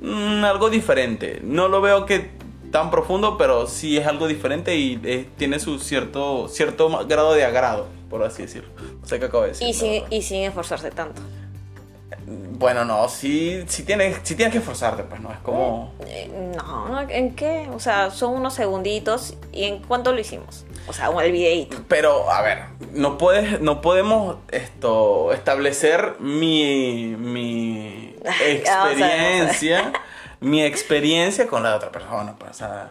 mm, 0.00 0.44
algo 0.44 0.70
diferente. 0.70 1.40
No 1.42 1.68
lo 1.68 1.80
veo 1.80 2.06
que 2.06 2.30
tan 2.70 2.90
profundo, 2.90 3.38
pero 3.38 3.66
sí 3.66 3.96
es 3.96 4.06
algo 4.06 4.28
diferente 4.28 4.76
y 4.76 5.00
eh, 5.04 5.26
tiene 5.36 5.58
su 5.58 5.78
cierto, 5.78 6.48
cierto 6.48 6.88
grado 7.06 7.34
de 7.34 7.44
agrado, 7.44 7.86
por 8.10 8.22
así 8.22 8.42
decirlo. 8.42 8.68
No 9.00 9.06
sé 9.06 9.18
qué 9.18 9.26
acabo 9.26 9.44
de 9.44 9.50
decir. 9.50 9.68
Y 9.68 9.72
sin, 9.72 10.02
y 10.10 10.22
sin 10.22 10.42
esforzarse 10.42 10.90
tanto. 10.90 11.22
Bueno, 12.26 12.84
no, 12.84 13.08
sí, 13.08 13.64
sí, 13.68 13.84
tienes, 13.84 14.18
sí 14.24 14.34
tienes 14.34 14.52
que 14.52 14.58
esforzarte, 14.58 15.04
pues 15.04 15.20
no 15.20 15.30
es 15.30 15.38
como... 15.38 15.92
Eh, 16.06 16.28
No, 16.56 17.00
¿en 17.08 17.36
qué? 17.36 17.68
O 17.72 17.78
sea, 17.78 18.10
son 18.10 18.34
unos 18.34 18.54
segunditos. 18.54 19.34
¿Y 19.52 19.64
en 19.64 19.78
cuánto 19.82 20.12
lo 20.12 20.18
hicimos? 20.20 20.64
O 20.88 20.92
sea, 20.92 21.08
el 21.22 21.32
videíto. 21.32 21.78
Pero, 21.88 22.30
a 22.30 22.42
ver, 22.42 22.64
no 22.92 23.16
puedes, 23.18 23.60
no 23.60 23.80
podemos 23.80 24.38
esto 24.50 25.32
establecer 25.32 26.16
mi, 26.18 27.14
mi 27.16 28.16
Ay, 28.24 28.62
vamos 28.66 28.66
a 28.66 28.84
ver, 28.84 28.98
vamos 28.98 29.02
a 29.02 29.06
ver. 29.06 29.52
experiencia, 29.52 29.92
mi 30.40 30.62
experiencia 30.62 31.46
con 31.46 31.62
la 31.62 31.76
otra 31.76 31.92
persona. 31.92 32.34
pues, 32.38 32.50
o 32.52 32.54
sea, 32.54 32.90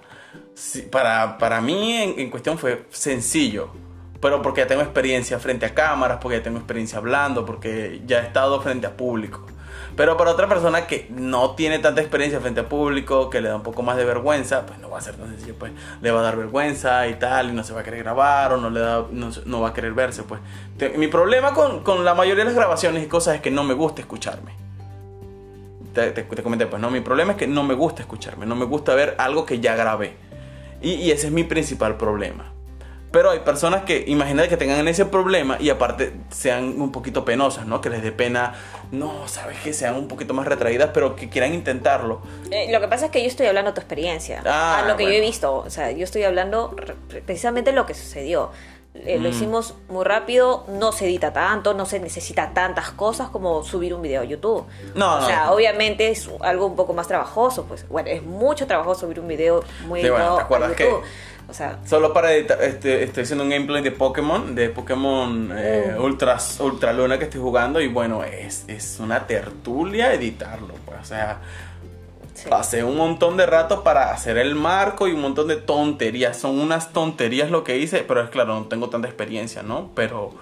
sí, 0.54 0.82
para, 0.84 1.38
para 1.38 1.60
mí 1.62 1.94
en, 1.94 2.20
en 2.20 2.30
cuestión 2.30 2.58
fue 2.58 2.86
sencillo. 2.90 3.70
Pero 4.26 4.42
porque 4.42 4.62
ya 4.62 4.68
tengo 4.68 4.82
experiencia 4.82 5.38
frente 5.38 5.68
a 5.68 5.76
cámaras, 5.76 6.18
porque 6.20 6.38
ya 6.40 6.44
tengo 6.44 6.58
experiencia 6.58 6.98
hablando, 6.98 7.46
porque 7.46 8.02
ya 8.08 8.22
he 8.22 8.24
estado 8.26 8.60
frente 8.60 8.88
a 8.88 8.98
público. 8.98 9.46
Pero 9.96 10.18
para 10.18 10.32
otra 10.32 10.48
persona 10.50 10.88
que 10.88 11.06
no 11.12 11.52
tiene 11.52 11.78
tanta 11.78 12.02
experiencia 12.02 12.40
frente 12.40 12.62
a 12.62 12.68
público, 12.68 13.30
que 13.30 13.40
le 13.40 13.50
da 13.50 13.56
un 13.58 13.62
poco 13.62 13.84
más 13.84 13.98
de 13.98 14.04
vergüenza, 14.04 14.66
pues 14.66 14.80
no 14.80 14.90
va 14.90 14.98
a 14.98 15.02
ser 15.02 15.14
tan 15.14 15.30
sencillo, 15.30 15.54
pues 15.60 15.74
le 16.02 16.10
va 16.10 16.22
a 16.22 16.24
dar 16.24 16.38
vergüenza 16.38 17.08
y 17.08 17.14
tal, 17.14 17.50
y 17.52 17.54
no 17.54 17.64
se 17.64 17.74
va 17.74 17.82
a 17.82 17.84
querer 17.84 18.00
grabar 18.02 18.54
o 18.54 18.58
no, 18.58 18.72
le 18.72 18.80
da, 18.80 19.06
no, 19.12 19.30
no 19.46 19.62
va 19.62 19.70
a 19.70 19.74
querer 19.74 19.94
verse, 19.94 20.24
pues. 20.24 20.42
Mi 20.98 21.06
problema 21.08 21.54
con, 21.54 21.84
con 21.84 22.04
la 22.04 22.16
mayoría 22.16 22.44
de 22.46 22.50
las 22.50 22.56
grabaciones 22.58 23.04
y 23.04 23.08
cosas 23.08 23.36
es 23.36 23.42
que 23.42 23.52
no 23.52 23.64
me 23.64 23.76
gusta 23.76 24.02
escucharme. 24.02 24.54
Te, 25.94 26.10
te- 26.12 26.24
te 26.24 26.42
comenté, 26.44 26.66
pues 26.66 26.82
no, 26.82 26.90
mi 26.90 27.02
problema 27.02 27.34
es 27.34 27.38
que 27.38 27.46
no 27.48 27.62
me 27.64 27.76
gusta 27.76 28.02
escucharme, 28.02 28.48
no 28.48 28.56
me 28.56 28.66
gusta 28.66 28.96
ver 28.96 29.14
algo 29.20 29.46
que 29.46 29.60
ya 29.60 29.76
grabé. 29.76 30.16
Y, 30.82 30.94
y 30.94 31.12
ese 31.12 31.28
es 31.28 31.32
mi 31.32 31.44
principal 31.44 31.96
problema. 31.96 32.52
Pero 33.16 33.32
hay 33.32 33.40
personas 33.40 33.84
que, 33.84 34.04
imagínate 34.08 34.50
que 34.50 34.58
tengan 34.58 34.86
ese 34.90 35.06
problema 35.06 35.56
y 35.58 35.70
aparte 35.70 36.12
sean 36.32 36.82
un 36.82 36.92
poquito 36.92 37.24
penosas, 37.24 37.66
¿no? 37.66 37.80
Que 37.80 37.90
les 37.90 38.04
dé 38.04 38.12
pena, 38.12 38.56
no, 38.92 39.26
sabes 39.30 39.58
que 39.62 39.72
sean 39.72 39.96
un 39.96 40.10
poquito 40.10 40.34
más 40.34 40.46
retraídas, 40.46 40.90
pero 40.94 41.16
que 41.16 41.30
quieran 41.30 41.54
intentarlo. 41.54 42.22
Eh, 42.52 42.70
lo 42.74 42.82
que 42.82 42.90
pasa 42.90 43.06
es 43.06 43.12
que 43.12 43.22
yo 43.22 43.28
estoy 43.28 43.48
hablando 43.48 43.72
de 43.72 43.76
tu 43.76 43.80
experiencia, 43.80 44.44
Ah, 44.46 44.80
a 44.84 44.86
lo 44.90 44.98
que 44.98 45.04
yo 45.06 45.12
he 45.12 45.22
visto. 45.22 45.56
O 45.56 45.70
sea, 45.70 45.92
yo 45.92 46.04
estoy 46.04 46.24
hablando 46.24 46.76
re- 46.76 47.22
precisamente 47.22 47.70
de 47.72 47.76
lo 47.78 47.86
que 47.86 47.94
sucedió. 47.94 48.52
Eh, 48.96 49.18
Lo 49.20 49.28
Mm. 49.30 49.32
hicimos 49.32 49.76
muy 49.90 50.04
rápido, 50.06 50.66
no 50.70 50.92
se 50.94 51.06
edita 51.06 51.32
tanto, 51.34 51.74
no 51.74 51.86
se 51.86 52.00
necesita 52.00 52.52
tantas 52.54 52.92
cosas 52.92 53.28
como 53.30 53.62
subir 53.64 53.94
un 53.94 54.02
video 54.02 54.22
a 54.22 54.24
YouTube. 54.26 54.66
No, 54.94 55.16
o 55.16 55.20
no, 55.22 55.26
sea, 55.26 55.46
no. 55.46 55.52
obviamente 55.54 56.10
es 56.10 56.30
algo 56.42 56.66
un 56.66 56.78
poco 56.78 56.94
más 56.94 57.06
trabajoso, 57.08 57.66
pues 57.66 57.88
bueno, 57.90 58.10
es 58.10 58.24
mucho 58.24 58.68
trabajo 58.68 58.94
subir 58.96 59.20
un 59.22 59.28
video 59.28 59.64
muy 59.86 60.02
Sí, 60.02 60.10
bueno, 60.10 60.36
¿te 60.38 60.42
acuerdas 60.44 60.72
a 60.72 60.76
que- 60.76 60.84
YouTube. 60.86 61.04
O 61.48 61.54
sea, 61.54 61.80
Solo 61.86 62.12
para 62.12 62.34
editar, 62.34 62.62
este, 62.62 63.04
estoy 63.04 63.24
haciendo 63.24 63.44
un 63.44 63.50
gameplay 63.50 63.84
de 63.84 63.92
Pokémon, 63.92 64.56
de 64.56 64.70
Pokémon 64.70 65.52
eh, 65.56 65.96
Mm. 65.98 66.04
Ultra, 66.04 66.38
Ultra 66.60 66.94
Luna 66.94 67.18
que 67.18 67.26
estoy 67.26 67.42
jugando 67.42 67.80
y 67.82 67.88
bueno, 67.88 68.24
es, 68.24 68.66
es 68.68 68.98
una 69.00 69.28
tertulia 69.28 70.14
editarlo, 70.14 70.74
pues, 70.86 71.00
o 71.02 71.06
sea, 71.06 71.40
sí. 72.34 72.50
pasé 72.50 72.84
un 72.84 72.98
montón 72.98 73.38
de 73.38 73.46
rato 73.46 73.84
para 73.84 74.12
hacer 74.12 74.38
el 74.38 74.56
marco 74.56 75.08
y 75.08 75.12
un 75.12 75.22
montón 75.22 75.48
de 75.48 75.58
tonterías, 75.58 76.38
son 76.38 76.60
unas 76.60 76.92
tonterías 76.94 77.52
lo 77.52 77.64
que 77.64 77.78
hice, 77.78 78.04
pero 78.08 78.24
es 78.24 78.30
claro, 78.30 78.56
no 78.56 78.66
tengo 78.66 78.90
tanta 78.90 79.08
experiencia, 79.08 79.62
¿no? 79.62 79.92
Pero 79.96 80.34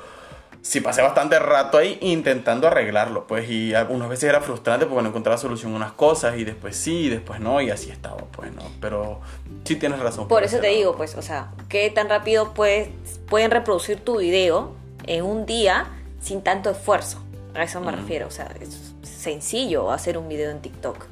sí 0.64 0.82
pasé 0.82 1.02
bastante 1.04 1.38
rato 1.38 1.78
ahí 1.78 1.98
intentando 2.02 2.66
arreglarlo, 2.68 3.28
pues, 3.28 3.48
y 3.50 3.76
algunas 3.76 4.10
veces 4.10 4.24
era 4.30 4.42
frustrante 4.42 4.86
porque 4.88 5.04
no 5.04 5.10
encontraba 5.10 5.38
solución 5.38 5.74
a 5.74 5.76
unas 5.76 5.92
cosas 5.92 6.38
y 6.38 6.44
después 6.46 6.76
sí, 6.76 7.02
y 7.02 7.10
después 7.10 7.40
no, 7.40 7.62
y 7.62 7.70
así 7.70 7.92
estaba, 7.92 8.18
pues, 8.32 8.52
¿no? 8.54 8.64
Pero 8.82 9.20
sí 9.66 9.76
tienes 9.76 10.00
razón. 10.00 10.28
Por 10.28 10.44
eso 10.44 10.58
te 10.58 10.64
lado. 10.68 10.76
digo, 10.78 10.96
pues, 10.96 11.16
o 11.16 11.22
sea, 11.22 11.52
qué 11.70 11.90
tan 11.92 12.10
rápido 12.10 12.54
puedes, 12.56 12.90
pueden 13.30 13.52
reproducir 13.52 14.00
tu 14.00 14.18
video 14.18 14.74
en 15.06 15.24
un 15.26 15.46
día 15.46 15.86
sin 16.22 16.42
tanto 16.42 16.70
esfuerzo. 16.72 17.22
A 17.54 17.64
eso 17.64 17.80
me 17.82 17.92
refiero, 17.92 18.28
o 18.28 18.32
sea, 18.32 18.50
es 18.60 18.94
sencillo 19.04 19.92
hacer 19.92 20.18
un 20.18 20.28
video 20.28 20.50
en 20.50 20.60
TikTok. 20.62 21.06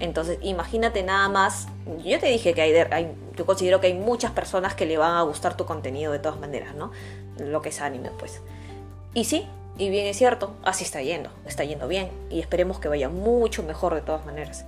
Entonces, 0.00 0.38
imagínate 0.40 1.02
nada 1.02 1.28
más. 1.28 1.68
Yo 2.04 2.18
te 2.18 2.26
dije 2.26 2.54
que 2.54 2.62
hay, 2.62 2.72
hay- 2.90 3.12
yo 3.36 3.44
considero 3.44 3.80
que 3.80 3.88
hay 3.88 3.94
muchas 3.94 4.30
personas 4.32 4.74
que 4.74 4.86
le 4.86 4.96
van 4.96 5.12
a 5.16 5.22
gustar 5.22 5.56
tu 5.56 5.66
contenido 5.66 6.10
de 6.12 6.18
todas 6.18 6.40
maneras, 6.40 6.74
¿no? 6.74 6.90
Lo 7.38 7.60
que 7.60 7.68
es 7.68 7.80
anime, 7.82 8.10
pues. 8.18 8.40
Y 9.14 9.24
sí, 9.24 9.46
y 9.78 9.90
bien 9.90 10.06
es 10.06 10.16
cierto, 10.18 10.54
así 10.62 10.84
está 10.84 11.02
yendo, 11.02 11.30
está 11.46 11.64
yendo 11.64 11.88
bien. 11.88 12.10
Y 12.30 12.40
esperemos 12.40 12.78
que 12.78 12.88
vaya 12.88 13.08
mucho 13.08 13.62
mejor 13.62 13.94
de 13.94 14.02
todas 14.02 14.24
maneras. 14.26 14.64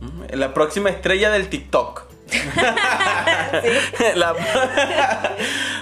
Mm, 0.00 0.22
La 0.34 0.54
próxima 0.54 0.90
estrella 0.90 1.30
del 1.30 1.48
TikTok. 1.48 2.04
La- 4.16 4.34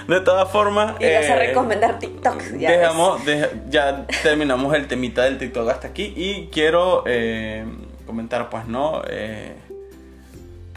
de 0.07 0.21
todas 0.21 0.49
formas. 0.51 0.95
Y 0.99 1.05
vas 1.05 1.25
a 1.29 1.35
eh, 1.35 1.47
recomendar 1.47 1.97
TikTok. 1.99 2.41
Ya 2.59 2.71
dejamos, 2.71 3.25
deja- 3.25 3.49
ya 3.69 4.05
terminamos 4.23 4.73
el 4.75 4.87
temita 4.87 5.23
del 5.23 5.37
TikTok 5.37 5.69
hasta 5.69 5.87
aquí. 5.87 6.13
Y 6.15 6.47
quiero 6.51 7.03
eh, 7.07 7.65
comentar, 8.05 8.49
pues, 8.49 8.67
¿no? 8.67 9.01
Eh, 9.09 9.55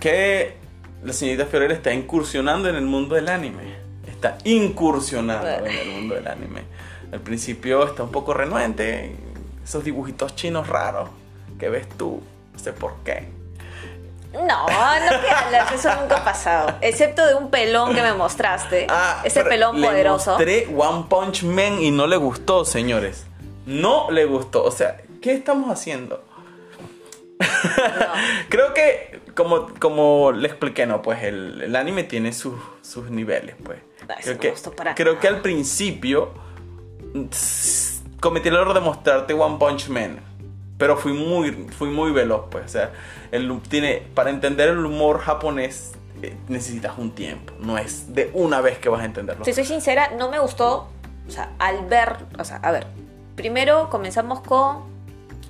que 0.01 0.55
la 1.05 1.13
señorita 1.13 1.47
Fiorella 1.47 1.75
está 1.75 1.93
incursionando 1.93 2.69
en 2.69 2.77
el 2.77 2.85
mundo 2.87 3.15
del 3.17 3.29
anime. 3.29 3.78
Está 4.19 4.37
incursionando 4.43 5.49
en 5.49 5.67
el 5.67 5.89
mundo 5.91 6.17
del 6.17 6.27
anime. 6.27 6.65
Al 7.13 7.21
principio 7.21 7.87
está 7.87 8.03
un 8.03 8.11
poco 8.11 8.35
renuente. 8.35 9.15
Esos 9.63 9.85
dibujitos 9.85 10.35
chinos 10.35 10.67
raros 10.67 11.09
que 11.57 11.69
ves 11.69 11.89
tú. 11.91 12.21
No 12.53 12.59
sé 12.59 12.73
por 12.73 12.97
qué. 13.05 13.29
No, 14.33 14.41
no 14.43 14.67
que 14.67 15.31
hablas, 15.31 15.71
eso 15.71 15.95
nunca 16.01 16.17
ha 16.17 16.25
pasado. 16.25 16.75
Excepto 16.81 17.25
de 17.29 17.37
un 17.37 17.49
pelón 17.49 17.95
que 17.95 18.03
me 18.03 18.13
mostraste. 18.13 18.89
Ah, 18.91 19.23
ese 19.23 19.45
pelón 19.45 19.81
le 19.81 19.87
poderoso. 19.87 20.33
mostré 20.33 20.67
One 20.77 21.05
Punch 21.09 21.45
Man 21.45 21.81
y 21.81 21.93
no 21.93 22.09
le 22.09 22.17
gustó, 22.17 22.65
señores. 22.65 23.25
No 23.67 24.11
le 24.11 24.25
gustó. 24.25 24.65
O 24.65 24.73
sea, 24.73 24.97
¿qué 25.23 25.33
estamos 25.33 25.71
haciendo? 25.71 26.25
Creo 28.49 28.75
que, 28.75 29.18
como, 29.39 29.69
como 29.79 30.33
le 30.33 30.49
expliqué, 30.49 30.85
no, 30.85 31.01
pues 31.01 31.23
el, 31.23 31.63
el 31.63 31.77
anime 31.77 32.03
tiene 32.03 32.33
sus, 32.33 32.55
sus 32.83 33.09
niveles, 33.09 33.55
pues. 33.63 33.79
Ah, 34.09 34.17
eso 34.19 34.37
Creo, 34.37 34.55
que, 34.55 34.71
para 34.73 34.95
creo 34.97 35.21
que 35.21 35.29
al 35.29 35.43
principio 35.43 36.31
cometí 38.19 38.49
el 38.49 38.57
error 38.57 38.75
de 38.75 38.81
mostrarte 38.81 39.35
One 39.35 39.57
Punch 39.61 39.91
Man. 39.91 40.19
Pero 40.77 40.97
fui 40.97 41.13
muy, 41.13 41.53
fui 41.53 41.89
muy 41.89 42.11
veloz, 42.11 42.47
pues. 42.51 42.65
O 42.65 42.69
sea, 42.69 42.91
el, 43.31 43.61
tiene, 43.61 44.03
para 44.13 44.31
entender 44.31 44.71
el 44.71 44.85
humor 44.85 45.21
japonés 45.21 45.93
eh, 46.21 46.37
necesitas 46.49 46.99
un 46.99 47.13
tiempo. 47.13 47.53
No 47.61 47.79
es 47.79 48.13
de 48.13 48.33
una 48.35 48.61
vez 48.61 48.79
que 48.79 48.89
vas 48.89 49.03
a 49.03 49.05
entenderlo. 49.05 49.45
Si 49.45 49.53
soy 49.53 49.65
sincera, 49.65 50.11
no 50.19 50.31
me 50.31 50.41
gustó. 50.41 50.89
O 51.29 51.31
sea, 51.31 51.53
al 51.61 51.87
ver. 51.87 52.17
O 52.41 52.45
sea, 52.45 52.57
a 52.57 52.73
ver. 52.73 52.89
Primero 53.37 53.89
comenzamos 53.89 54.41
con. 54.41 54.83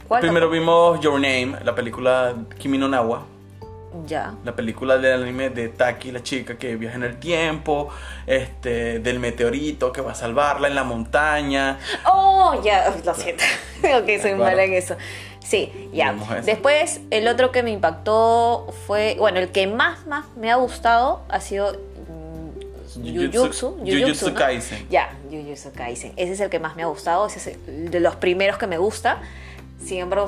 ¿Cuál? 0.07 0.21
Primero 0.21 0.51
vimos 0.51 1.01
Your 1.01 1.15
Name, 1.15 1.57
la 1.65 1.75
película 1.75 2.35
Kimi 2.59 2.77
no 2.77 2.89
Nawa. 2.89 3.25
Ya. 4.07 4.35
La 4.45 4.55
película 4.55 4.99
del 4.99 5.23
anime 5.23 5.51
de 5.51 5.69
Taki, 5.69 6.13
la 6.13 6.23
chica 6.23 6.59
que 6.59 6.77
viaja 6.77 6.97
en 6.97 7.05
el 7.05 7.19
tiempo, 7.19 7.89
este, 8.27 8.99
del 8.99 9.19
meteorito 9.19 9.93
que 9.93 10.01
va 10.01 10.13
a 10.13 10.15
salvarla 10.15 10.69
en 10.69 10.75
la 10.75 10.85
montaña. 10.85 11.79
Oh, 12.05 12.61
ya, 12.63 12.95
lo 13.05 13.15
siento. 13.15 13.45
ok, 13.79 14.07
soy 14.07 14.17
acuerdo. 14.17 14.37
mala 14.37 14.65
en 14.65 14.75
eso. 14.75 14.97
Sí, 15.49 15.73
ya. 15.95 16.15
Después, 16.45 17.01
el 17.11 17.27
otro 17.27 17.53
que 17.53 17.63
me 17.63 17.71
impactó 17.71 18.67
fue, 18.87 19.17
bueno, 19.19 19.39
el 19.39 19.49
que 19.49 19.67
más, 19.67 20.07
más 20.07 20.27
me 20.37 20.51
ha 20.51 20.57
gustado 20.57 21.23
ha 21.31 21.41
sido 21.41 21.73
mm, 21.73 23.33
Jujutsu. 23.33 23.79
Jujutsu. 23.79 24.35
Kaisen. 24.35 24.87
Ya, 24.91 25.17
Jujutsu 25.31 25.73
Kaisen. 25.73 26.13
Ese 26.17 26.33
es 26.33 26.41
el 26.41 26.51
que 26.51 26.59
más 26.59 26.77
me 26.77 26.83
ha 26.83 26.87
gustado, 26.87 27.27
ese 27.27 27.39
es 27.39 27.59
el 27.67 27.91
de 27.91 28.01
los 28.01 28.17
primeros 28.17 28.59
que 28.59 28.67
me 28.67 28.77
gusta. 28.77 29.23
Sin 29.89 30.01
embargo, 30.01 30.27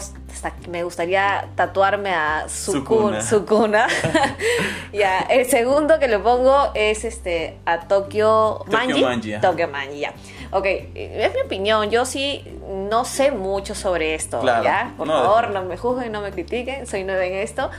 me 0.70 0.84
gustaría 0.84 1.48
tatuarme 1.54 2.10
a 2.14 2.48
Sukuna. 2.48 3.20
Sukuna. 3.20 3.86
Ya, 4.92 5.20
el 5.20 5.44
segundo 5.46 5.98
que 6.00 6.08
le 6.08 6.18
pongo 6.18 6.70
es 6.74 7.04
este 7.04 7.58
a 7.66 7.80
Tokyo 7.80 8.64
Tokyo 8.70 9.06
Manji. 9.06 9.34
Ajá. 9.34 9.40
Tokyo 9.50 9.68
Manji, 9.68 10.00
ya. 10.00 10.14
Ok, 10.50 10.64
es 10.94 11.34
mi 11.34 11.42
opinión. 11.42 11.90
Yo 11.90 12.04
sí 12.06 12.42
no 12.88 13.04
sé 13.04 13.30
mucho 13.32 13.74
sobre 13.74 14.14
esto, 14.14 14.40
Claro. 14.40 14.64
¿ya? 14.64 14.94
Por 14.96 15.06
No, 15.06 15.12
favor, 15.22 15.50
no 15.50 15.62
me 15.64 15.76
juzguen, 15.76 16.10
no 16.10 16.22
me 16.22 16.30
critiquen. 16.32 16.86
Soy 16.86 17.04
nueva 17.04 17.24
en 17.26 17.34
esto. 17.34 17.70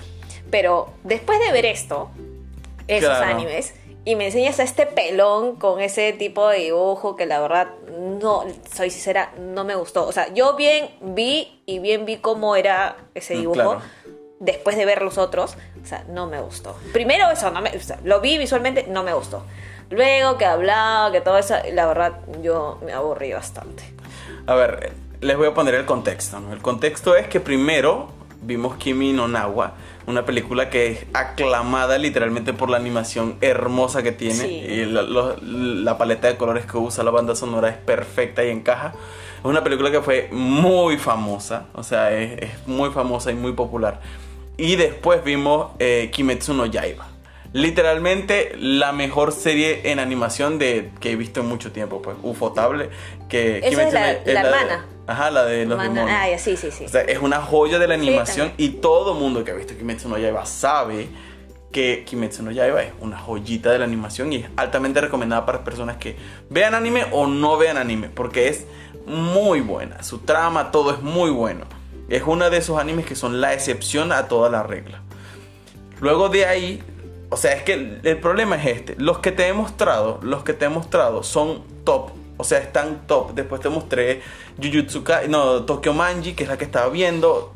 Pero 0.52 0.94
después 1.04 1.40
de 1.40 1.52
ver 1.52 1.66
esto, 1.66 2.12
esos 2.88 3.10
Claro. 3.10 3.26
animes, 3.36 3.74
y 4.04 4.16
me 4.16 4.26
enseñas 4.28 4.60
a 4.60 4.64
este 4.64 4.86
pelón 4.88 5.56
con 5.58 5.80
ese 5.80 6.14
tipo 6.14 6.48
de 6.48 6.58
dibujo 6.60 7.16
que 7.16 7.26
la 7.26 7.40
verdad, 7.40 7.68
no, 8.22 8.46
soy 8.74 8.90
sincera, 8.90 9.32
no 9.40 9.64
me 9.64 9.76
gustó. 9.76 10.08
O 10.08 10.12
sea, 10.12 10.34
yo 10.34 10.56
bien 10.56 10.90
vi 11.02 11.62
y 11.66 11.80
bien 11.80 12.06
vi 12.06 12.18
cómo 12.18 12.56
era 12.56 12.96
ese 13.14 13.36
Mm, 13.36 13.40
dibujo. 13.40 13.54
claro. 13.56 13.82
Después 14.40 14.76
de 14.76 14.86
ver 14.86 15.04
los 15.04 15.20
otros, 15.20 15.56
o 15.84 15.86
sea, 15.86 16.04
no 16.10 16.26
me 16.26 16.42
gustó. 16.42 16.76
Primero 16.94 17.30
eso, 17.30 17.52
no 17.52 17.62
me, 17.62 17.70
o 17.70 17.80
sea, 17.80 18.00
lo 18.04 18.22
vi 18.22 18.40
visualmente, 18.40 18.86
no 18.88 19.04
me 19.04 19.14
gustó. 19.14 19.44
Luego 19.92 20.38
que 20.40 20.46
hablaba, 20.46 21.12
que 21.12 21.22
todo 21.22 21.38
eso, 21.38 21.56
la 21.74 21.86
verdad, 21.86 22.14
yo 22.42 22.80
me 22.84 22.92
aburrí 22.94 23.34
bastante. 23.34 23.84
A 24.48 24.56
ver, 24.56 24.94
les 25.20 25.38
voy 25.38 25.48
a 25.50 25.54
poner 25.54 25.76
el 25.76 25.86
contexto. 25.86 26.40
¿no? 26.40 26.54
El 26.54 26.62
contexto 26.64 27.16
es 27.16 27.28
que 27.28 27.40
primero 27.40 28.10
vimos 28.42 28.76
Kimi 28.78 29.14
no 29.14 29.28
Nawa, 29.28 29.74
una 30.08 30.26
película 30.26 30.70
que 30.70 30.88
es 30.88 31.06
aclamada 31.14 31.98
literalmente 31.98 32.54
por 32.54 32.70
la 32.70 32.78
animación 32.78 33.36
hermosa 33.42 34.02
que 34.04 34.12
tiene 34.12 34.36
Sí. 34.36 34.46
y 34.48 34.86
la, 34.86 35.04
lo- 35.04 35.36
la 35.42 35.98
paleta 35.98 36.28
de 36.28 36.38
colores 36.38 36.66
que 36.66 36.78
usa, 36.78 37.04
la 37.04 37.12
banda 37.12 37.36
sonora 37.36 37.70
es 37.70 37.78
perfecta 37.78 38.44
y 38.44 38.50
encaja. 38.50 38.94
Es 39.40 39.46
una 39.46 39.64
película 39.64 39.90
que 39.92 40.02
fue 40.02 40.28
muy 40.32 40.98
famosa, 40.98 41.66
o 41.74 41.84
sea, 41.84 42.12
es, 42.18 42.42
es 42.42 42.68
muy 42.68 42.90
famosa 42.92 43.32
y 43.32 43.36
muy 43.36 43.54
popular. 43.54 44.02
Y 44.58 44.76
después 44.76 45.24
vimos 45.24 45.72
eh, 45.80 46.10
Kimetsu 46.12 46.54
no 46.54 46.66
Yaiba. 46.66 47.08
Literalmente 47.54 48.54
la 48.58 48.92
mejor 48.92 49.32
serie 49.32 49.92
en 49.92 50.00
animación 50.00 50.58
de, 50.58 50.92
que 51.00 51.12
he 51.12 51.16
visto 51.16 51.42
en 51.42 51.48
mucho 51.48 51.72
tiempo, 51.72 52.02
pues 52.02 52.16
Ufotable. 52.24 52.90
Que 53.30 53.60
Esa 53.60 53.68
es 53.68 53.70
Kimetsu 53.72 53.94
la- 53.94 54.02
no- 54.02 54.08
la 54.08 54.24
de- 54.24 54.32
hermana. 54.50 54.86
Ajá, 55.12 55.32
la 55.32 55.46
de 55.46 55.66
los 55.66 55.78
Manda- 55.78 56.02
demonios. 56.06 56.20
ah, 56.22 56.38
sí, 56.40 56.58
sí, 56.58 56.72
sí. 56.72 56.86
O 56.86 56.90
sea, 56.90 57.02
es 57.02 57.20
una 57.20 57.42
joya 57.42 57.78
de 57.80 57.88
la 57.88 57.94
animación 57.96 58.52
y 58.58 58.70
todo 58.70 59.14
mundo 59.14 59.44
que 59.44 59.52
ha 59.52 59.54
visto 59.54 59.76
Kimetsu 59.78 60.10
no 60.10 60.18
Yaiba 60.18 60.46
sabe 60.46 61.08
que 61.72 62.04
Kimetsu 62.06 62.44
no 62.44 62.52
Yaiba 62.52 62.84
es 62.84 62.92
una 63.00 63.18
joyita 63.18 63.72
de 63.72 63.80
la 63.80 63.86
animación 63.86 64.34
y 64.34 64.38
es 64.38 64.50
altamente 64.58 65.00
recomendada 65.02 65.46
para 65.46 65.64
personas 65.64 65.98
que 65.98 66.18
vean 66.50 66.76
anime 66.76 67.06
o 67.12 67.28
no 67.28 67.58
vean 67.58 67.78
anime 67.78 68.10
porque 68.10 68.48
es 68.50 68.66
muy 69.06 69.62
buena. 69.62 70.04
Su 70.04 70.20
trama, 70.20 70.72
todo 70.72 70.92
es 70.92 71.02
muy 71.02 71.30
bueno. 71.30 71.66
Es 72.10 72.24
uno 72.26 72.50
de 72.50 72.58
esos 72.58 72.78
animes 72.80 73.06
que 73.06 73.16
son 73.16 73.40
la 73.40 73.54
excepción 73.54 74.12
a 74.12 74.28
toda 74.28 74.50
la 74.50 74.64
regla. 74.64 75.02
Luego 76.02 76.28
de 76.30 76.46
ahí, 76.46 76.84
o 77.30 77.38
sea, 77.38 77.54
es 77.54 77.64
que 77.64 77.74
el, 77.74 78.02
el 78.04 78.18
problema 78.20 78.58
es 78.58 78.66
este. 78.66 78.96
Los 78.98 79.20
que 79.20 79.32
te 79.32 79.48
he 79.48 79.54
mostrado, 79.54 80.20
los 80.22 80.44
que 80.44 80.54
te 80.54 80.66
he 80.66 80.70
mostrado 80.70 81.24
son 81.24 81.64
top. 81.86 82.10
O 82.42 82.44
sea, 82.44 82.60
están 82.60 83.08
top. 83.08 83.34
Después 83.34 83.62
te 83.62 83.70
mostré 83.70 84.22
Jujutsu 84.62 85.04
Kai, 85.04 85.30
no, 85.30 85.64
Tokyo 85.64 85.94
Manji, 85.94 86.34
que 86.34 86.44
es 86.44 86.50
la 86.50 86.58
que 86.58 86.66
estaba 86.66 86.90
viendo. 86.90 87.54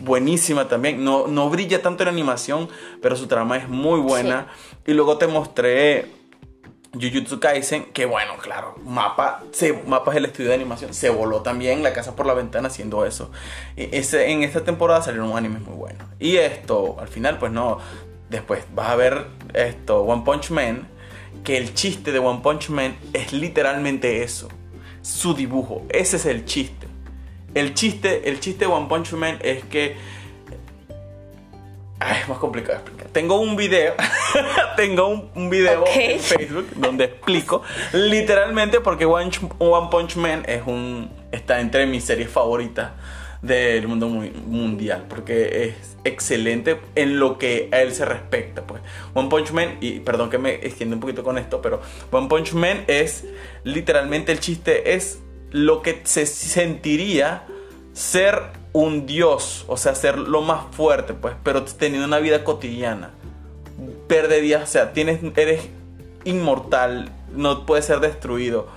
Buenísima 0.00 0.66
también. 0.68 1.04
No, 1.04 1.26
no 1.26 1.50
brilla 1.50 1.82
tanto 1.82 2.02
en 2.04 2.08
animación, 2.08 2.68
pero 3.02 3.16
su 3.16 3.26
trama 3.26 3.56
es 3.58 3.68
muy 3.68 4.00
buena. 4.00 4.46
Y 4.86 4.94
luego 4.94 5.18
te 5.18 5.26
mostré 5.26 6.06
Jujutsu 6.94 7.38
Kaisen, 7.38 7.84
que 7.92 8.06
bueno, 8.06 8.32
claro, 8.40 8.74
Mapa, 8.82 9.42
se, 9.52 9.74
Mapa 9.86 10.10
es 10.12 10.16
el 10.16 10.24
estudio 10.24 10.48
de 10.48 10.54
animación, 10.54 10.94
se 10.94 11.10
voló 11.10 11.42
también 11.42 11.82
la 11.82 11.92
casa 11.92 12.16
por 12.16 12.24
la 12.24 12.32
ventana 12.32 12.68
haciendo 12.68 13.04
eso. 13.04 13.30
E- 13.76 13.90
Ese, 13.92 14.30
en 14.30 14.42
esta 14.42 14.64
temporada 14.64 15.02
salieron 15.02 15.36
animes 15.36 15.60
muy 15.60 15.74
buenos. 15.76 16.08
Y 16.18 16.36
esto, 16.38 16.96
al 16.98 17.08
final, 17.08 17.38
pues 17.38 17.52
no, 17.52 17.78
después 18.30 18.64
vas 18.74 18.88
a 18.88 18.96
ver 18.96 19.26
esto, 19.52 20.00
One 20.02 20.22
Punch 20.24 20.50
Man, 20.50 20.88
que 21.44 21.56
el 21.56 21.74
chiste 21.74 22.12
de 22.12 22.18
One 22.18 22.40
Punch 22.42 22.70
Man 22.70 22.96
es 23.12 23.32
literalmente 23.32 24.22
eso, 24.22 24.48
su 25.02 25.34
dibujo, 25.34 25.86
ese 25.88 26.16
es 26.16 26.26
el 26.26 26.44
chiste. 26.44 26.86
El 27.54 27.74
chiste, 27.74 28.28
el 28.28 28.40
chiste 28.40 28.66
de 28.66 28.72
One 28.72 28.86
Punch 28.88 29.12
Man 29.12 29.38
es 29.42 29.64
que 29.64 29.96
Ay, 32.00 32.18
es 32.22 32.28
más 32.28 32.38
complicado 32.38 32.74
de 32.74 32.82
explicar. 32.82 33.08
Tengo 33.08 33.40
un 33.40 33.56
video, 33.56 33.94
tengo 34.76 35.08
un, 35.08 35.30
un 35.34 35.50
video 35.50 35.84
en 35.92 36.20
Facebook 36.20 36.68
donde 36.76 37.04
explico 37.04 37.62
literalmente 37.92 38.80
porque 38.80 39.04
One, 39.04 39.30
One 39.58 39.88
Punch 39.90 40.16
Man 40.16 40.44
es 40.46 40.62
un 40.64 41.10
está 41.32 41.60
entre 41.60 41.86
mis 41.86 42.04
series 42.04 42.30
favoritas 42.30 42.92
del 43.42 43.86
mundo 43.86 44.08
mu- 44.08 44.30
mundial 44.46 45.06
porque 45.08 45.64
es 45.64 45.96
excelente 46.04 46.80
en 46.96 47.20
lo 47.20 47.38
que 47.38 47.68
a 47.72 47.82
él 47.82 47.92
se 47.94 48.04
respecta 48.04 48.62
pues 48.66 48.82
One 49.14 49.28
Punch 49.28 49.52
Man 49.52 49.76
y 49.80 50.00
perdón 50.00 50.28
que 50.28 50.38
me 50.38 50.54
extienda 50.54 50.96
un 50.96 51.00
poquito 51.00 51.22
con 51.22 51.38
esto 51.38 51.62
pero 51.62 51.80
One 52.10 52.28
Punch 52.28 52.52
Man 52.54 52.84
es 52.88 53.24
literalmente 53.64 54.32
el 54.32 54.40
chiste 54.40 54.94
es 54.94 55.20
lo 55.50 55.82
que 55.82 56.00
se 56.04 56.26
sentiría 56.26 57.44
ser 57.92 58.42
un 58.74 59.06
dios, 59.06 59.64
o 59.66 59.76
sea, 59.76 59.94
ser 59.94 60.18
lo 60.18 60.42
más 60.42 60.66
fuerte, 60.72 61.14
pues, 61.14 61.34
pero 61.42 61.64
teniendo 61.64 62.06
una 62.06 62.18
vida 62.18 62.44
cotidiana. 62.44 63.10
Perderías, 64.06 64.62
o 64.62 64.66
sea, 64.66 64.92
tienes, 64.92 65.20
eres 65.36 65.62
inmortal, 66.24 67.10
no 67.34 67.64
puedes 67.66 67.86
ser 67.86 68.00
destruido. 68.00 68.68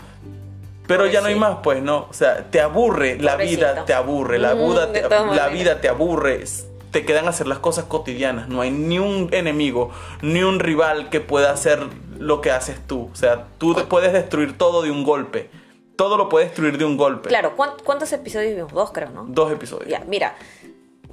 Pero 0.97 1.05
ya 1.07 1.21
no 1.21 1.27
hay 1.27 1.35
más, 1.35 1.57
pues, 1.63 1.81
¿no? 1.81 2.07
O 2.09 2.13
sea, 2.13 2.49
te 2.49 2.59
aburre, 2.61 3.17
la 3.19 3.35
vida 3.35 3.85
te 3.85 3.93
aburre, 3.93 4.39
la, 4.39 4.55
Mm, 4.55 4.69
vida 4.69 4.85
de 4.87 5.01
te, 5.01 5.09
la 5.09 5.23
maneras. 5.23 5.53
vida 5.53 5.81
te 5.81 5.89
aburre, 5.89 6.43
te 6.91 7.05
quedan 7.05 7.27
hacer 7.27 7.47
las 7.47 7.59
cosas 7.59 7.85
cotidianas, 7.85 8.49
no 8.49 8.61
hay 8.61 8.71
ni 8.71 8.99
un 8.99 9.29
enemigo, 9.31 9.91
ni 10.21 10.43
un 10.43 10.59
rival 10.59 11.09
que 11.09 11.21
pueda 11.21 11.51
hacer 11.51 11.79
lo 12.19 12.41
que 12.41 12.51
haces 12.51 12.77
tú. 12.87 13.09
O 13.11 13.15
sea, 13.15 13.45
tú 13.57 13.73
te 13.73 13.83
puedes 13.83 14.11
destruir 14.13 14.57
todo 14.57 14.81
de 14.81 14.91
un 14.91 15.03
golpe. 15.03 15.49
Todo 15.95 16.17
lo 16.17 16.29
puedes 16.29 16.49
destruir 16.49 16.77
de 16.77 16.85
un 16.85 16.97
golpe. 16.97 17.29
Claro, 17.29 17.55
¿cuán- 17.55 17.73
¿cuántos 17.83 18.11
episodios 18.11 18.55
vimos? 18.55 18.73
Dos, 18.73 18.91
creo, 18.91 19.09
¿no? 19.11 19.25
Dos 19.27 19.51
episodios. 19.51 19.87
Ya, 19.89 20.03
mira, 20.07 20.35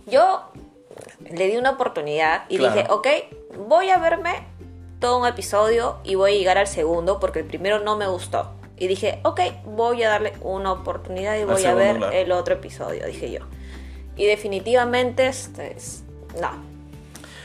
yo 0.07 0.51
le 1.31 1.47
di 1.47 1.57
una 1.57 1.71
oportunidad 1.71 2.45
y 2.49 2.57
Claro. 2.59 2.75
dije, 2.75 2.87
ok, 2.91 3.07
voy 3.69 3.91
a 3.91 3.99
verme 3.99 4.43
todo 4.99 5.19
un 5.21 5.27
episodio 5.27 5.97
y 6.05 6.15
voy 6.17 6.33
a 6.33 6.35
llegar 6.39 6.59
al 6.59 6.67
segundo 6.67 7.21
porque 7.21 7.41
el 7.41 7.45
primero 7.45 7.79
no 7.81 7.97
me 7.97 8.07
gustó. 8.09 8.51
Y 8.79 8.87
dije, 8.89 9.21
ok, 9.25 9.41
voy 9.65 10.03
a 10.03 10.09
darle 10.11 10.33
una 10.41 10.73
oportunidad 10.73 11.37
y 11.37 11.45
voy 11.45 11.65
a 11.65 11.75
ver 11.75 11.97
el 12.13 12.33
otro 12.33 12.55
episodio, 12.55 13.07
dije 13.07 13.31
yo. 13.31 13.41
Y 14.17 14.27
definitivamente, 14.27 15.27
este, 15.27 15.77
es- 15.77 16.03
no, 16.41 16.51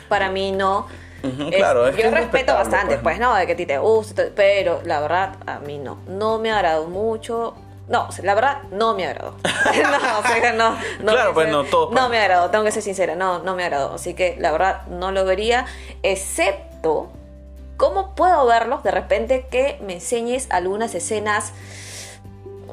para 0.09 0.29
mí 0.29 0.51
no. 0.51 0.87
Es- 1.23 1.55
claro, 1.57 1.87
es 1.87 1.95
yo 1.95 2.03
es 2.05 2.11
respeto 2.11 2.53
bastante, 2.53 2.95
pues, 2.95 3.17
pues, 3.17 3.19
¿no? 3.19 3.33
De 3.35 3.45
que 3.45 3.53
a 3.53 3.55
ti 3.55 3.65
te 3.65 3.77
guste, 3.77 4.13
todo, 4.23 4.33
pero 4.35 4.81
la 4.83 4.99
verdad, 4.99 5.35
a 5.45 5.59
mí 5.59 5.77
no. 5.77 5.97
No 6.07 6.37
me 6.39 6.51
agradó 6.51 6.87
mucho. 6.87 7.55
No, 7.87 8.07
la 8.23 8.33
verdad, 8.33 8.63
no 8.71 8.93
me 8.93 9.05
agradó. 9.07 9.35
no, 9.43 10.19
o 10.19 10.23
sea, 10.27 10.53
no. 10.53 10.71
no 11.01 11.11
Claro, 11.11 11.33
pues, 11.33 11.49
no, 11.49 11.63
pues. 11.63 11.89
No 11.91 12.09
me 12.09 12.17
agradó, 12.17 12.49
tengo 12.49 12.63
que 12.63 12.71
ser 12.71 12.81
sincera, 12.83 13.15
no, 13.15 13.39
no 13.39 13.55
me 13.55 13.63
agradó. 13.63 13.93
Así 13.93 14.13
que 14.13 14.35
la 14.39 14.51
verdad, 14.51 14.85
no 14.87 15.11
lo 15.11 15.25
vería, 15.25 15.65
excepto. 16.01 17.11
¿Cómo 17.77 18.15
puedo 18.15 18.45
verlo? 18.45 18.81
De 18.83 18.91
repente 18.91 19.47
que 19.49 19.79
me 19.85 19.93
enseñes 19.93 20.47
algunas 20.49 20.95
escenas 20.95 21.53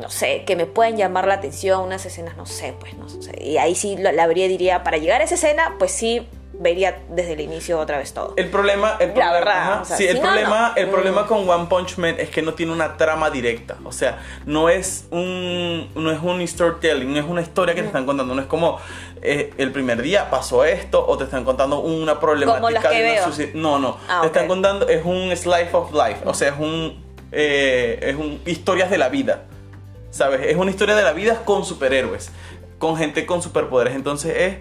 no 0.00 0.08
sé, 0.08 0.44
que 0.46 0.56
me 0.56 0.66
pueden 0.66 0.96
llamar 0.96 1.26
la 1.26 1.34
atención, 1.34 1.82
unas 1.82 2.04
escenas, 2.06 2.36
no 2.36 2.46
sé, 2.46 2.74
pues, 2.80 2.94
no 2.94 3.08
sé. 3.08 3.32
Y 3.42 3.58
ahí 3.58 3.74
sí 3.74 3.96
la 3.98 4.26
y 4.32 4.48
diría, 4.48 4.82
para 4.82 4.96
llegar 4.96 5.20
a 5.20 5.24
esa 5.24 5.34
escena, 5.34 5.76
pues 5.78 5.92
sí, 5.92 6.26
vería 6.60 7.00
desde 7.08 7.32
el 7.32 7.40
inicio 7.40 7.78
otra 7.80 7.96
vez 7.98 8.12
todo. 8.12 8.34
El 8.36 8.48
problema, 8.48 8.96
el 9.00 9.08
problema, 9.12 9.32
verdad, 9.32 9.58
ajá, 9.72 9.80
o 9.80 9.84
sea, 9.86 9.96
sí, 9.96 10.06
el 10.06 10.16
si 10.16 10.20
problema, 10.22 10.68
no. 10.68 10.76
el 10.76 10.86
Mm. 10.86 10.90
problema 10.90 11.26
con 11.26 11.48
One 11.48 11.66
Punch 11.70 11.96
Man 11.96 12.14
es 12.18 12.28
que 12.28 12.42
no 12.42 12.52
tiene 12.54 12.70
una 12.72 12.96
trama 12.98 13.30
directa, 13.30 13.76
o 13.82 13.90
sea, 13.92 14.18
no 14.44 14.68
es 14.68 15.06
un, 15.10 15.88
no 15.94 16.10
es 16.12 16.20
un 16.22 16.46
storytelling, 16.46 17.12
no 17.12 17.18
es 17.18 17.24
una 17.26 17.40
historia 17.40 17.72
Mm. 17.72 17.76
que 17.76 17.80
te 17.82 17.86
están 17.88 18.04
contando, 18.06 18.34
no 18.34 18.42
es 18.42 18.46
como 18.46 18.78
eh, 19.22 19.52
el 19.58 19.72
primer 19.72 20.00
día 20.02 20.30
pasó 20.30 20.64
esto 20.64 21.04
o 21.06 21.16
te 21.18 21.24
están 21.24 21.44
contando 21.44 21.80
una 21.80 22.20
problemática 22.20 22.90
de 22.90 23.20
una 23.22 23.50
no, 23.54 23.78
no, 23.78 23.96
Ah, 24.08 24.18
te 24.20 24.26
están 24.28 24.46
contando 24.46 24.86
es 24.88 25.04
un 25.04 25.34
slice 25.36 25.70
of 25.72 25.92
life, 25.92 26.20
o 26.26 26.34
sea, 26.34 26.48
es 26.50 26.58
un, 26.58 27.02
eh, 27.32 27.98
es 28.02 28.16
un 28.16 28.40
historias 28.44 28.90
de 28.90 28.98
la 28.98 29.08
vida, 29.08 29.44
sabes, 30.10 30.42
es 30.46 30.56
una 30.56 30.70
historia 30.70 30.94
de 30.94 31.02
la 31.04 31.12
vida 31.12 31.42
con 31.44 31.64
superhéroes, 31.64 32.30
con 32.78 32.96
gente 32.96 33.26
con 33.26 33.42
superpoderes, 33.42 33.94
entonces 33.94 34.34
es 34.36 34.56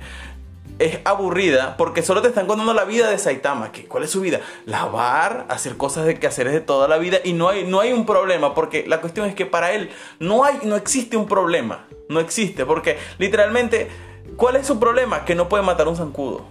es 0.80 1.00
aburrida 1.04 1.76
porque 1.78 2.02
solo 2.02 2.22
te 2.22 2.30
están 2.30 2.48
contando 2.48 2.74
la 2.74 2.86
vida 2.86 3.10
de 3.10 3.18
Saitama. 3.18 3.72
que 3.72 3.86
¿Cuál 3.86 4.06
es 4.06 4.10
su 4.10 4.22
vida? 4.22 4.39
Lavar, 4.65 5.46
hacer 5.50 5.78
cosas 5.78 6.06
de 6.06 6.18
quehaceres 6.18 6.54
de 6.54 6.62
toda 6.62 6.88
la 6.88 6.98
vida 6.98 7.20
y 7.24 7.34
no 7.34 7.50
hay, 7.50 7.65
no 7.65 7.82
hay 7.82 7.94
un 7.94 8.06
problema 8.06 8.56
porque 8.56 8.86
la 8.88 9.02
cuestión 9.02 9.28
es 9.28 9.36
que 9.36 9.46
para 9.46 9.74
él 9.74 9.92
no, 10.20 10.44
hay, 10.44 10.60
no 10.63 10.76
existe 10.76 11.18
un 11.18 11.28
problema. 11.28 11.86
No 12.08 12.20
existe 12.20 12.65
porque 12.65 12.98
literalmente, 13.20 13.89
¿cuál 14.36 14.56
es 14.56 14.65
su 14.65 14.80
problema? 14.80 15.26
Que 15.26 15.36
no 15.36 15.48
puede 15.48 15.63
matar 15.63 15.88
un 15.88 15.96
zancudo. 15.96 16.46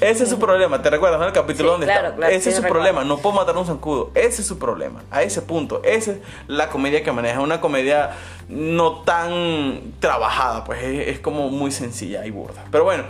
Ese 0.00 0.24
es 0.24 0.30
su 0.30 0.38
problema, 0.38 0.80
¿te 0.82 0.90
recuerdas? 0.90 1.20
no? 1.20 1.26
El 1.26 1.32
capítulo 1.32 1.68
Sí, 1.68 1.72
donde 1.72 1.86
claro, 1.86 2.06
está. 2.08 2.16
claro, 2.18 2.32
Ese 2.34 2.50
es 2.50 2.56
su 2.56 2.62
recuerdo. 2.62 2.84
problema, 2.84 3.04
no 3.04 3.18
puedo 3.18 3.36
matar 3.36 3.56
un 3.56 3.66
zancudo. 3.66 4.10
Ese 4.14 4.42
es 4.42 4.46
su 4.46 4.58
problema, 4.58 5.02
a 5.10 5.22
ese 5.22 5.42
punto. 5.42 5.82
Esa 5.84 6.12
es 6.12 6.18
la 6.46 6.68
comedia 6.68 7.02
que 7.02 7.12
maneja, 7.12 7.40
una 7.40 7.60
comedia 7.60 8.10
no 8.48 9.02
tan 9.02 9.80
trabajada, 10.00 10.64
pues 10.64 10.82
es, 10.82 11.08
es 11.08 11.20
como 11.20 11.48
muy 11.50 11.70
sencilla 11.70 12.24
y 12.26 12.30
burda. 12.30 12.64
Pero 12.70 12.84
bueno, 12.84 13.04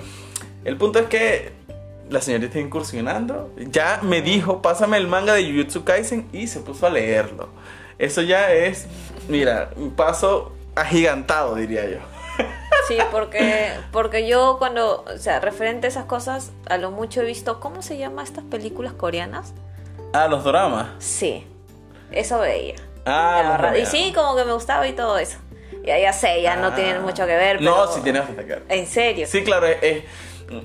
el 0.65 0.77
punto 0.77 0.99
es 0.99 1.07
que 1.07 1.53
la 2.11 2.21
señorita 2.21 2.47
está 2.49 2.61
incursionando. 2.61 3.51
Ya 3.57 4.01
me 4.03 4.21
dijo, 4.23 4.63
pásame 4.63 4.97
el 4.97 5.07
manga 5.09 5.35
de 5.35 5.45
Jujutsu 5.51 5.85
Kaisen 5.85 6.29
y 6.33 6.47
se 6.49 6.61
puso 6.61 6.87
a 6.87 6.91
leerlo. 6.91 7.49
Eso 7.99 8.23
ya 8.23 8.53
es, 8.53 8.87
mira, 9.29 9.71
un 9.77 9.91
paso 9.93 10.53
agigantado, 10.75 11.55
diría 11.55 11.89
yo. 11.89 11.99
Sí, 12.91 12.99
porque, 13.13 13.71
porque 13.93 14.27
yo 14.27 14.57
cuando, 14.59 15.05
o 15.05 15.19
sea, 15.19 15.39
referente 15.39 15.87
a 15.87 15.91
esas 15.91 16.07
cosas, 16.07 16.51
a 16.69 16.77
lo 16.77 16.91
mucho 16.91 17.21
he 17.21 17.25
visto, 17.25 17.61
¿cómo 17.61 17.83
se 17.83 17.97
llama 17.99 18.25
estas 18.25 18.43
películas 18.45 18.93
coreanas? 18.95 19.55
Ah, 20.13 20.27
los 20.27 20.43
dramas. 20.43 20.89
Sí, 20.99 21.47
eso 22.11 22.41
veía. 22.41 22.75
Ah, 23.07 23.71
los. 23.73 23.79
Y 23.79 23.87
sí, 23.87 24.13
como 24.13 24.35
que 24.35 24.45
me 24.45 24.53
gustaba 24.53 24.89
y 24.89 24.93
todo 24.93 25.19
eso. 25.19 25.39
Ya, 25.85 25.99
ya 25.99 26.13
sé, 26.13 26.43
ya 26.43 26.57
no 26.57 26.69
Ah. 26.69 26.75
tienen 26.75 27.01
mucho 27.03 27.27
que 27.27 27.37
ver. 27.37 27.63
No, 27.63 27.75
pero- 27.77 27.93
sí 27.93 28.01
tiene 28.03 28.19
bastante 28.19 28.43
que 28.45 28.53
ver. 28.55 28.65
En 28.69 28.87
serio. 28.89 29.27
Sí, 29.29 29.45
claro, 29.45 29.67
es, 29.67 29.79
es 29.83 30.05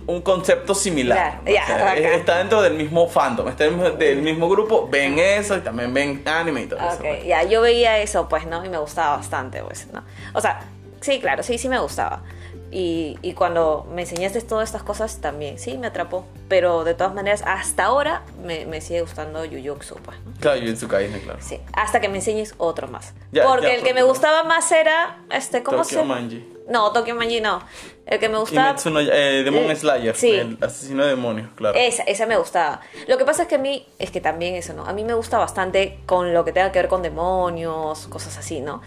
un 0.07 0.21
concepto 0.23 0.73
similar. 0.73 1.41
Claro, 1.45 1.61
O 1.63 1.67
sea, 1.67 1.95
está 2.15 2.37
dentro 2.39 2.61
del 2.63 2.73
mismo 2.73 3.07
fandom, 3.07 3.47
está 3.49 3.65
dentro 3.65 3.91
del 3.91 4.21
mismo 4.23 4.49
grupo, 4.49 4.87
ven 4.89 5.19
eso 5.19 5.55
y 5.55 5.59
también 5.61 5.93
ven 5.93 6.23
anime 6.25 6.63
y 6.63 6.65
todo 6.65 6.79
eso. 6.79 6.95
Ok, 6.95 7.01
pues. 7.01 7.25
ya, 7.25 7.43
yo 7.43 7.61
veía 7.61 7.99
eso, 7.99 8.27
pues, 8.27 8.47
¿no? 8.47 8.65
Y 8.65 8.69
me 8.69 8.79
gustaba 8.79 9.17
bastante, 9.17 9.61
pues, 9.63 9.87
¿no? 9.93 10.03
O 10.33 10.41
sea, 10.41 10.59
sí, 11.05 11.19
claro, 11.19 11.43
sí, 11.43 11.57
sí 11.57 11.69
me 11.69 11.79
gustaba. 11.79 12.23
Y, 12.71 13.17
y 13.21 13.33
cuando 13.33 13.87
me 13.93 14.01
enseñaste 14.01 14.41
todas 14.41 14.67
estas 14.67 14.83
cosas 14.83 15.21
también, 15.21 15.57
sí, 15.59 15.77
me 15.77 15.87
atrapó. 15.87 16.25
Pero 16.49 16.83
de 16.83 16.93
todas 16.93 17.13
maneras, 17.13 17.41
hasta 17.45 17.85
ahora 17.85 18.23
me, 18.43 18.65
me 18.65 18.81
sigue 18.81 19.01
gustando 19.01 19.39
Jujutsu, 19.45 19.95
pues, 20.03 20.17
¿no? 20.25 20.33
Claro, 20.41 20.59
Jujutsu 20.59 20.87
Kaisen, 20.87 21.21
claro. 21.21 21.39
Sí, 21.41 21.61
hasta 21.73 22.01
que 22.01 22.09
me 22.09 22.17
enseñes 22.17 22.53
otro 22.57 22.87
más. 22.87 23.13
Ya, 23.31 23.45
Porque 23.45 23.67
ya, 23.67 23.73
el 23.75 23.83
que 23.83 23.93
me 23.93 24.03
gustaba 24.03 24.43
más 24.43 24.69
era, 24.71 25.19
este, 25.31 25.63
¿cómo 25.63 25.83
Tokyo 25.83 25.99
se 25.99 26.05
Manji. 26.05 26.53
No, 26.67 26.91
Tokyo 26.91 27.15
Manji 27.15 27.39
no. 27.39 27.61
El 28.05 28.19
que 28.19 28.27
me 28.27 28.39
gustaba... 28.39 28.75
Kimetsu 28.75 28.89
no 28.89 28.99
eh, 28.99 29.43
Demon 29.43 29.71
Eh, 29.71 29.75
Slayer, 29.75 30.15
sí. 30.15 30.31
el 30.31 30.57
asesino 30.61 31.03
de 31.03 31.11
demonios, 31.11 31.49
claro. 31.55 31.77
Esa, 31.77 32.03
esa 32.03 32.25
me 32.25 32.35
gustaba. 32.37 32.81
Lo 33.07 33.17
que 33.17 33.23
pasa 33.25 33.43
es 33.43 33.47
que 33.47 33.55
a 33.55 33.59
mí, 33.59 33.87
es 33.99 34.11
que 34.11 34.19
también 34.19 34.55
eso, 34.55 34.73
¿no? 34.73 34.85
A 34.85 34.91
mí 34.91 35.03
me 35.05 35.13
gusta 35.13 35.37
bastante 35.37 35.99
con 36.05 36.33
lo 36.33 36.43
que 36.43 36.51
tenga 36.51 36.71
que 36.73 36.79
ver 36.79 36.89
con 36.89 37.01
demonios, 37.03 38.07
cosas 38.07 38.37
así, 38.37 38.59
¿no? 38.59 38.81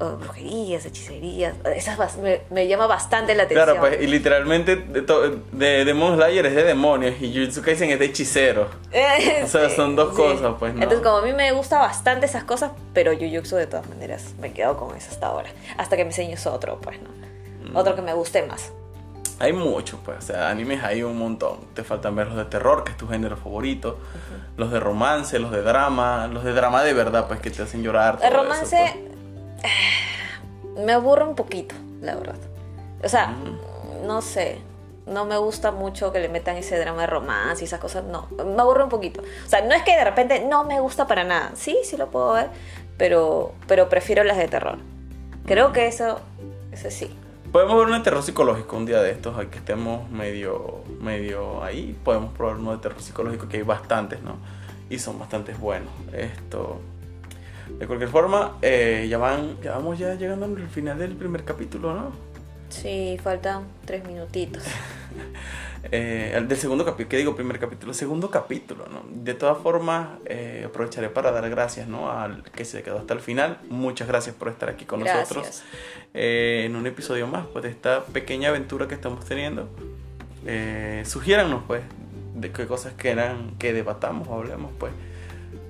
Uh, 0.00 0.16
brujerías, 0.18 0.84
hechicerías, 0.86 1.54
esas 1.76 2.16
me, 2.18 2.40
me 2.50 2.66
llama 2.66 2.88
bastante 2.88 3.34
la 3.34 3.44
atención. 3.44 3.64
Claro, 3.64 3.80
pues, 3.80 4.02
y 4.02 4.08
literalmente 4.08 4.74
de, 4.76 5.84
Demon 5.84 6.16
Slayer 6.16 6.46
es 6.46 6.54
de 6.56 6.64
demonios 6.64 7.14
y 7.20 7.32
Jujutsu 7.32 7.62
Kaisen 7.62 7.90
es 7.90 8.00
de 8.00 8.06
hechicero. 8.06 8.68
O 9.44 9.46
sea, 9.46 9.70
son 9.70 9.94
dos 9.94 10.12
cosas, 10.14 10.56
pues, 10.58 10.74
¿no? 10.74 10.82
Entonces, 10.82 11.04
como 11.04 11.18
a 11.18 11.22
mí 11.22 11.32
me 11.32 11.52
gusta 11.52 11.78
bastante 11.78 12.26
esas 12.26 12.42
cosas, 12.42 12.72
pero 12.92 13.12
Jujutsu 13.12 13.54
de 13.54 13.68
todas 13.68 13.88
maneras 13.88 14.34
me 14.40 14.52
quedo 14.52 14.76
con 14.76 14.96
eso 14.96 15.10
hasta 15.10 15.28
ahora. 15.28 15.50
Hasta 15.76 15.96
que 15.96 16.04
me 16.04 16.10
enseñes 16.10 16.44
otro, 16.46 16.80
pues, 16.80 16.98
¿no? 17.00 17.10
Mm. 17.70 17.76
Otro 17.76 17.94
que 17.94 18.02
me 18.02 18.14
guste 18.14 18.42
más. 18.42 18.72
Hay 19.38 19.52
muchos, 19.52 20.00
pues, 20.04 20.18
o 20.18 20.22
sea, 20.22 20.50
animes 20.50 20.82
hay 20.82 21.04
un 21.04 21.16
montón. 21.18 21.58
Te 21.74 21.84
faltan 21.84 22.16
ver 22.16 22.28
los 22.28 22.36
de 22.36 22.46
terror, 22.46 22.82
que 22.82 22.92
es 22.92 22.96
tu 22.96 23.06
género 23.06 23.36
favorito, 23.36 23.98
los 24.56 24.72
de 24.72 24.80
romance, 24.80 25.38
los 25.38 25.52
de 25.52 25.62
drama, 25.62 26.26
los 26.26 26.42
de 26.42 26.52
drama 26.52 26.82
de 26.82 26.94
verdad, 26.94 27.28
pues, 27.28 27.38
que 27.40 27.50
te 27.50 27.62
hacen 27.62 27.82
llorar. 27.82 28.18
El 28.20 28.32
eso, 28.32 28.42
romance 28.42 28.76
pues. 28.76 29.13
Me 30.84 30.92
aburre 30.92 31.24
un 31.24 31.34
poquito, 31.34 31.74
la 32.00 32.14
verdad. 32.14 32.36
O 33.02 33.08
sea, 33.08 33.28
Mm. 33.28 34.06
no 34.06 34.22
sé. 34.22 34.58
No 35.06 35.26
me 35.26 35.36
gusta 35.36 35.70
mucho 35.70 36.12
que 36.12 36.18
le 36.20 36.30
metan 36.30 36.56
ese 36.56 36.78
drama 36.78 37.02
de 37.02 37.06
romance 37.08 37.62
y 37.62 37.66
esas 37.66 37.78
cosas. 37.78 38.04
No, 38.04 38.26
me 38.42 38.60
aburre 38.62 38.84
un 38.84 38.88
poquito. 38.88 39.20
O 39.20 39.48
sea, 39.48 39.60
no 39.60 39.74
es 39.74 39.82
que 39.82 39.94
de 39.94 40.02
repente 40.02 40.46
no 40.48 40.64
me 40.64 40.80
gusta 40.80 41.06
para 41.06 41.24
nada. 41.24 41.50
Sí, 41.56 41.76
sí 41.84 41.98
lo 41.98 42.10
puedo 42.10 42.32
ver, 42.32 42.48
pero, 42.96 43.52
pero 43.68 43.90
prefiero 43.90 44.24
las 44.24 44.38
de 44.38 44.48
terror. 44.48 44.78
Creo 45.44 45.72
que 45.72 45.86
eso, 45.88 46.20
eso 46.72 46.90
sí. 46.90 47.14
Podemos 47.52 47.76
ver 47.76 47.86
uno 47.88 47.98
de 47.98 48.02
terror 48.02 48.22
psicológico 48.22 48.76
un 48.78 48.86
día 48.86 49.02
de 49.02 49.10
estos, 49.10 49.36
hay 49.38 49.48
que 49.48 49.58
estemos 49.58 50.08
medio, 50.10 50.82
medio 51.00 51.62
ahí. 51.62 51.94
Podemos 52.02 52.32
probar 52.32 52.56
uno 52.56 52.72
de 52.72 52.78
terror 52.78 53.00
psicológico, 53.02 53.46
que 53.46 53.58
hay 53.58 53.62
bastantes, 53.62 54.22
¿no? 54.22 54.36
Y 54.88 54.98
son 54.98 55.18
bastante 55.18 55.52
buenos. 55.52 55.92
Esto. 56.14 56.80
De 57.78 57.86
cualquier 57.86 58.10
forma, 58.10 58.58
eh, 58.62 59.06
ya 59.08 59.18
van, 59.18 59.60
ya 59.62 59.72
vamos 59.72 59.98
ya 59.98 60.14
llegando 60.14 60.46
al 60.46 60.68
final 60.68 60.98
del 60.98 61.16
primer 61.16 61.44
capítulo, 61.44 61.94
¿no? 61.94 62.12
Sí, 62.68 63.18
faltan 63.22 63.64
tres 63.84 64.04
minutitos. 64.06 64.62
Eh, 65.92 66.32
el 66.34 66.48
del 66.48 66.56
segundo 66.56 66.82
capítulo, 66.82 67.08
¿qué 67.10 67.18
digo? 67.18 67.36
Primer 67.36 67.58
capítulo, 67.58 67.92
segundo 67.92 68.30
capítulo, 68.30 68.86
¿no? 68.90 69.02
De 69.10 69.34
todas 69.34 69.58
formas, 69.58 70.18
eh, 70.24 70.64
aprovecharé 70.66 71.10
para 71.10 71.30
dar 71.30 71.48
gracias, 71.50 71.86
¿no? 71.86 72.10
Al 72.10 72.42
que 72.42 72.64
se 72.64 72.82
quedó 72.82 72.98
hasta 72.98 73.12
el 73.12 73.20
final. 73.20 73.58
Muchas 73.68 74.08
gracias 74.08 74.34
por 74.34 74.48
estar 74.48 74.70
aquí 74.70 74.86
con 74.86 75.00
nosotros 75.00 75.44
Gracias. 75.44 75.64
eh, 76.14 76.62
en 76.64 76.74
un 76.74 76.86
episodio 76.86 77.26
más, 77.26 77.46
pues, 77.52 77.64
de 77.64 77.70
esta 77.70 78.04
pequeña 78.06 78.48
aventura 78.48 78.88
que 78.88 78.94
estamos 78.94 79.26
teniendo. 79.26 79.68
Eh, 80.46 81.02
sugiérannos, 81.04 81.62
pues, 81.66 81.82
de 82.34 82.50
qué 82.50 82.66
cosas 82.66 82.94
quieran 82.94 83.54
que 83.58 83.74
debatamos 83.74 84.26
o 84.28 84.34
hablemos, 84.34 84.72
pues. 84.78 84.92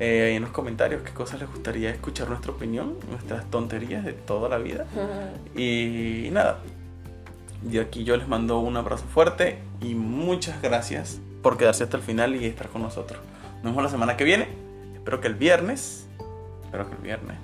Eh, 0.01 0.27
ahí 0.29 0.37
en 0.37 0.43
los 0.43 0.51
comentarios 0.51 1.03
qué 1.03 1.13
cosas 1.13 1.41
les 1.41 1.49
gustaría 1.49 1.91
escuchar 1.91 2.29
nuestra 2.29 2.53
opinión, 2.53 2.97
nuestras 3.09 3.49
tonterías 3.51 4.05
de 4.05 4.13
toda 4.13 4.49
la 4.49 4.59
vida. 4.59 4.87
Y 5.57 6.29
nada, 6.33 6.59
de 7.63 7.81
aquí 7.81 8.05
yo 8.05 8.17
les 8.17 8.29
mando 8.29 8.59
un 8.59 8.77
abrazo 8.77 9.05
fuerte 9.05 9.59
y 9.81 9.95
muchas 9.95 10.61
gracias 10.61 11.21
por 11.43 11.57
quedarse 11.57 11.85
hasta 11.85 11.97
el 11.97 12.03
final 12.03 12.35
y 12.35 12.47
estar 12.47 12.69
con 12.69 12.83
nosotros. 12.83 13.21
Nos 13.63 13.73
vemos 13.73 13.85
la 13.85 13.91
semana 13.91 14.17
que 14.17 14.25
viene. 14.25 14.49
Espero 14.95 15.21
que 15.21 15.29
el 15.29 15.35
viernes. 15.35 16.07
Espero 16.65 16.89
que 16.89 16.97
el 16.97 17.03
viernes. 17.03 17.37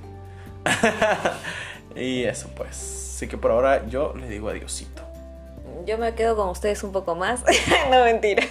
y 1.97 2.25
eso 2.25 2.49
pues. 2.57 3.13
Así 3.17 3.29
que 3.29 3.37
por 3.37 3.51
ahora 3.51 3.87
yo 3.87 4.15
les 4.17 4.29
digo 4.29 4.49
adiosito. 4.49 5.03
Yo 5.87 5.99
me 5.99 6.15
quedo 6.15 6.37
con 6.37 6.49
ustedes 6.49 6.83
un 6.83 6.93
poco 6.93 7.15
más. 7.15 7.43
no, 7.91 8.05
mentira. 8.05 8.45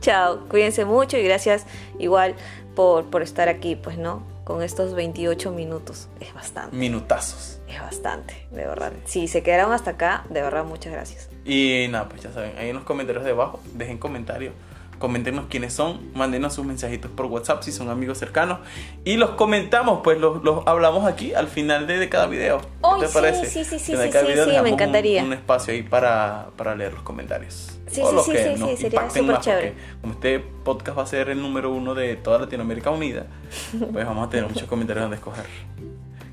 Chao. 0.00 0.46
Cuídense 0.48 0.84
mucho 0.84 1.16
y 1.16 1.22
gracias 1.22 1.66
igual 1.98 2.34
por, 2.76 3.06
por 3.06 3.22
estar 3.22 3.48
aquí, 3.48 3.74
pues, 3.74 3.98
¿no? 3.98 4.22
Con 4.44 4.62
estos 4.62 4.94
28 4.94 5.50
minutos. 5.50 6.06
Es 6.20 6.32
bastante. 6.32 6.76
Minutazos. 6.76 7.58
Es 7.66 7.80
bastante, 7.80 8.46
de 8.52 8.64
verdad. 8.66 8.92
Si 9.06 9.26
se 9.26 9.42
quedaron 9.42 9.72
hasta 9.72 9.92
acá, 9.92 10.24
de 10.30 10.40
verdad, 10.42 10.64
muchas 10.64 10.92
gracias. 10.92 11.28
Y 11.44 11.86
nada, 11.90 12.08
pues 12.08 12.22
ya 12.22 12.30
saben, 12.32 12.52
ahí 12.56 12.68
en 12.68 12.76
los 12.76 12.84
comentarios 12.84 13.24
de 13.24 13.32
abajo, 13.32 13.58
dejen 13.74 13.98
comentarios. 13.98 14.54
Coméntenos 14.98 15.44
quiénes 15.50 15.74
son, 15.74 16.10
mándenos 16.14 16.54
sus 16.54 16.64
mensajitos 16.64 17.10
por 17.10 17.26
WhatsApp 17.26 17.62
si 17.62 17.70
son 17.70 17.90
amigos 17.90 18.16
cercanos. 18.16 18.60
Y 19.04 19.16
los 19.18 19.30
comentamos, 19.32 20.00
pues 20.02 20.18
los, 20.18 20.42
los 20.42 20.66
hablamos 20.66 21.04
aquí 21.06 21.34
al 21.34 21.48
final 21.48 21.86
de, 21.86 21.98
de 21.98 22.08
cada 22.08 22.26
video. 22.28 22.60
¿Qué 22.60 22.66
Ay, 22.82 23.00
te 23.00 23.08
sí, 23.08 23.12
parece? 23.14 23.46
sí, 23.46 23.64
sí, 23.64 23.64
sí, 23.64 23.78
sí, 23.78 23.78
sí, 23.78 23.90
sí, 23.92 23.96
me 23.96 24.04
dejamos 24.04 24.60
un- 24.60 24.66
encantaría. 24.68 25.22
Un, 25.22 25.32
espacio 25.34 25.74
ahí 25.74 25.82
para, 25.82 26.46
para 26.56 26.74
leer 26.74 26.94
los 26.94 27.02
comentarios. 27.02 27.75
Sí, 27.86 28.00
O 28.02 28.08
sí, 28.08 28.14
los 28.16 28.24
sí, 28.24 28.32
que 28.32 28.56
sí, 28.56 28.60
nos 28.60 28.80
impacten 28.82 29.26
más, 29.26 29.40
chévere. 29.44 29.68
porque 29.72 30.00
Como 30.00 30.12
este 30.14 30.40
podcast 30.40 30.98
va 30.98 31.02
a 31.02 31.06
ser 31.06 31.28
el 31.28 31.40
número 31.40 31.70
uno 31.70 31.94
de 31.94 32.16
toda 32.16 32.38
Latinoamérica 32.40 32.90
Unida, 32.90 33.26
pues 33.92 34.04
vamos 34.06 34.26
a 34.26 34.30
tener 34.30 34.48
muchos 34.48 34.64
comentarios 34.68 35.04
donde 35.04 35.16
escoger. 35.16 35.44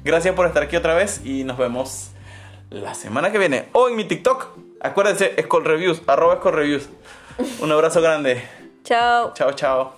Gracias 0.04 0.34
por 0.36 0.48
estar 0.48 0.64
aquí 0.64 0.76
otra 0.76 0.96
vez 0.96 1.22
y 1.24 1.44
nos 1.44 1.58
vemos 1.58 2.10
la 2.70 2.94
semana 2.96 3.32
que 3.32 3.38
viene. 3.38 3.70
O 3.74 3.88
en 3.88 3.96
mi 3.96 4.04
TikTok. 4.06 4.48
Acuérdense, 4.82 5.34
Escol 5.38 5.64
Reviews, 5.64 6.02
arroba 6.08 6.34
Escol 6.36 6.54
Reviews. 6.56 6.90
Un 7.62 7.72
abrazo 7.72 8.02
grande. 8.02 8.44
Chao. 8.84 9.32
Chao, 9.34 9.54
chao. 9.54 9.94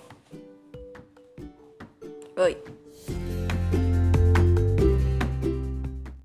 Uy. 2.36 2.75